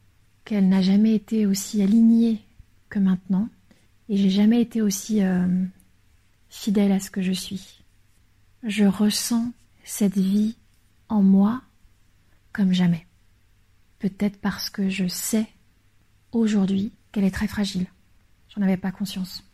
qu'elle 0.44 0.68
n'a 0.68 0.82
jamais 0.82 1.14
été 1.14 1.46
aussi 1.46 1.82
alignée 1.82 2.40
que 2.88 2.98
maintenant, 2.98 3.48
et 4.08 4.16
j'ai 4.16 4.30
jamais 4.30 4.60
été 4.60 4.80
aussi 4.82 5.22
euh, 5.22 5.46
fidèle 6.48 6.92
à 6.92 7.00
ce 7.00 7.10
que 7.10 7.22
je 7.22 7.32
suis. 7.32 7.82
Je 8.62 8.84
ressens 8.84 9.52
cette 9.84 10.16
vie 10.16 10.56
en 11.08 11.22
moi 11.22 11.62
comme 12.52 12.72
jamais. 12.72 13.06
Peut-être 13.98 14.38
parce 14.40 14.70
que 14.70 14.88
je 14.88 15.06
sais 15.08 15.46
aujourd'hui 16.32 16.92
qu'elle 17.12 17.24
est 17.24 17.30
très 17.30 17.48
fragile. 17.48 17.86
J'en 18.54 18.62
avais 18.62 18.76
pas 18.76 18.92
conscience. 18.92 19.44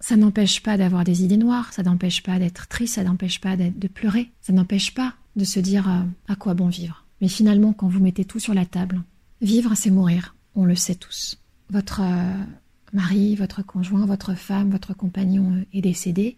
Ça 0.00 0.16
n'empêche 0.16 0.62
pas 0.62 0.78
d'avoir 0.78 1.04
des 1.04 1.24
idées 1.24 1.36
noires, 1.36 1.72
ça 1.74 1.82
n'empêche 1.82 2.22
pas 2.22 2.38
d'être 2.38 2.68
triste, 2.68 2.94
ça 2.94 3.04
n'empêche 3.04 3.40
pas 3.40 3.56
de 3.56 3.88
pleurer, 3.88 4.30
ça 4.40 4.54
n'empêche 4.54 4.94
pas 4.94 5.14
de 5.36 5.44
se 5.44 5.60
dire 5.60 5.88
euh, 5.88 6.02
à 6.28 6.36
quoi 6.36 6.54
bon 6.54 6.68
vivre. 6.68 6.99
Mais 7.20 7.28
finalement, 7.28 7.72
quand 7.72 7.88
vous 7.88 8.00
mettez 8.00 8.24
tout 8.24 8.38
sur 8.38 8.54
la 8.54 8.66
table, 8.66 9.02
vivre, 9.40 9.74
c'est 9.74 9.90
mourir. 9.90 10.34
On 10.54 10.64
le 10.64 10.74
sait 10.74 10.94
tous. 10.94 11.38
Votre 11.68 12.00
euh, 12.00 12.44
mari, 12.92 13.36
votre 13.36 13.62
conjoint, 13.62 14.06
votre 14.06 14.34
femme, 14.34 14.70
votre 14.70 14.94
compagnon 14.94 15.52
euh, 15.52 15.64
est 15.72 15.82
décédé, 15.82 16.36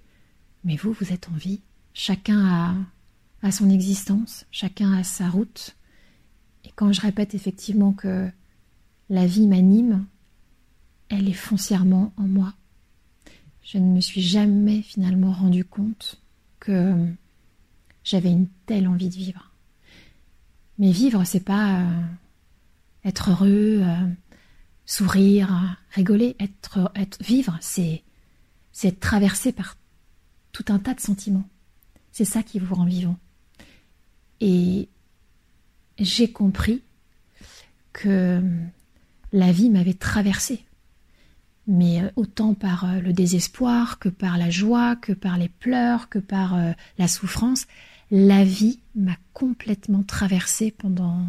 mais 0.64 0.76
vous, 0.76 0.92
vous 0.92 1.12
êtes 1.12 1.28
en 1.28 1.36
vie. 1.36 1.60
Chacun 1.94 2.44
a, 2.46 2.74
a 3.46 3.52
son 3.52 3.70
existence, 3.70 4.46
chacun 4.50 4.92
a 4.92 5.04
sa 5.04 5.28
route. 5.28 5.76
Et 6.64 6.70
quand 6.74 6.92
je 6.92 7.00
répète 7.00 7.34
effectivement 7.34 7.92
que 7.92 8.28
la 9.08 9.26
vie 9.26 9.46
m'anime, 9.46 10.06
elle 11.08 11.28
est 11.28 11.34
foncièrement 11.34 12.12
en 12.16 12.26
moi. 12.26 12.54
Je 13.62 13.78
ne 13.78 13.94
me 13.94 14.00
suis 14.00 14.22
jamais 14.22 14.82
finalement 14.82 15.32
rendu 15.32 15.64
compte 15.64 16.20
que 16.58 16.94
j'avais 18.04 18.30
une 18.30 18.48
telle 18.66 18.88
envie 18.88 19.08
de 19.08 19.14
vivre. 19.14 19.51
Mais 20.82 20.90
vivre, 20.90 21.22
c'est 21.22 21.38
pas 21.38 21.78
euh, 21.78 22.00
être 23.04 23.30
heureux, 23.30 23.82
euh, 23.84 24.08
sourire, 24.84 25.78
rigoler. 25.92 26.34
Être, 26.40 26.90
vivre, 27.20 27.56
c'est 27.60 28.02
c'est 28.72 28.88
être 28.88 28.98
traversé 28.98 29.52
par 29.52 29.76
tout 30.50 30.64
un 30.70 30.80
tas 30.80 30.94
de 30.94 31.00
sentiments. 31.00 31.48
C'est 32.10 32.24
ça 32.24 32.42
qui 32.42 32.58
vous 32.58 32.74
rend 32.74 32.86
vivant. 32.86 33.16
Et 34.40 34.88
j'ai 36.00 36.32
compris 36.32 36.82
que 37.92 38.42
la 39.32 39.52
vie 39.52 39.70
m'avait 39.70 39.94
traversé, 39.94 40.64
mais 41.68 42.02
euh, 42.02 42.10
autant 42.16 42.54
par 42.54 43.00
le 43.00 43.12
désespoir 43.12 44.00
que 44.00 44.08
par 44.08 44.36
la 44.36 44.50
joie, 44.50 44.96
que 44.96 45.12
par 45.12 45.38
les 45.38 45.48
pleurs, 45.48 46.08
que 46.08 46.18
par 46.18 46.56
la 46.98 47.06
souffrance 47.06 47.68
la 48.12 48.44
vie 48.44 48.78
m'a 48.94 49.16
complètement 49.32 50.02
traversée 50.02 50.70
pendant, 50.70 51.26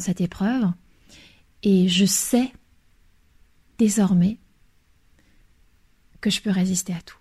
cette 0.00 0.20
épreuve 0.20 0.70
et 1.62 1.88
je 1.88 2.04
sais 2.04 2.52
désormais 3.78 4.38
que 6.20 6.28
je 6.28 6.42
peux 6.42 6.50
résister 6.50 6.92
à 6.92 7.00
tout. 7.00 7.16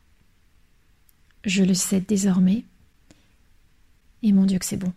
Je 1.45 1.63
le 1.63 1.75
sais 1.75 2.01
désormais 2.01 2.65
et 4.23 4.31
mon 4.31 4.45
Dieu 4.45 4.57
que 4.57 4.65
c'est 4.65 4.77
bon. 4.77 4.93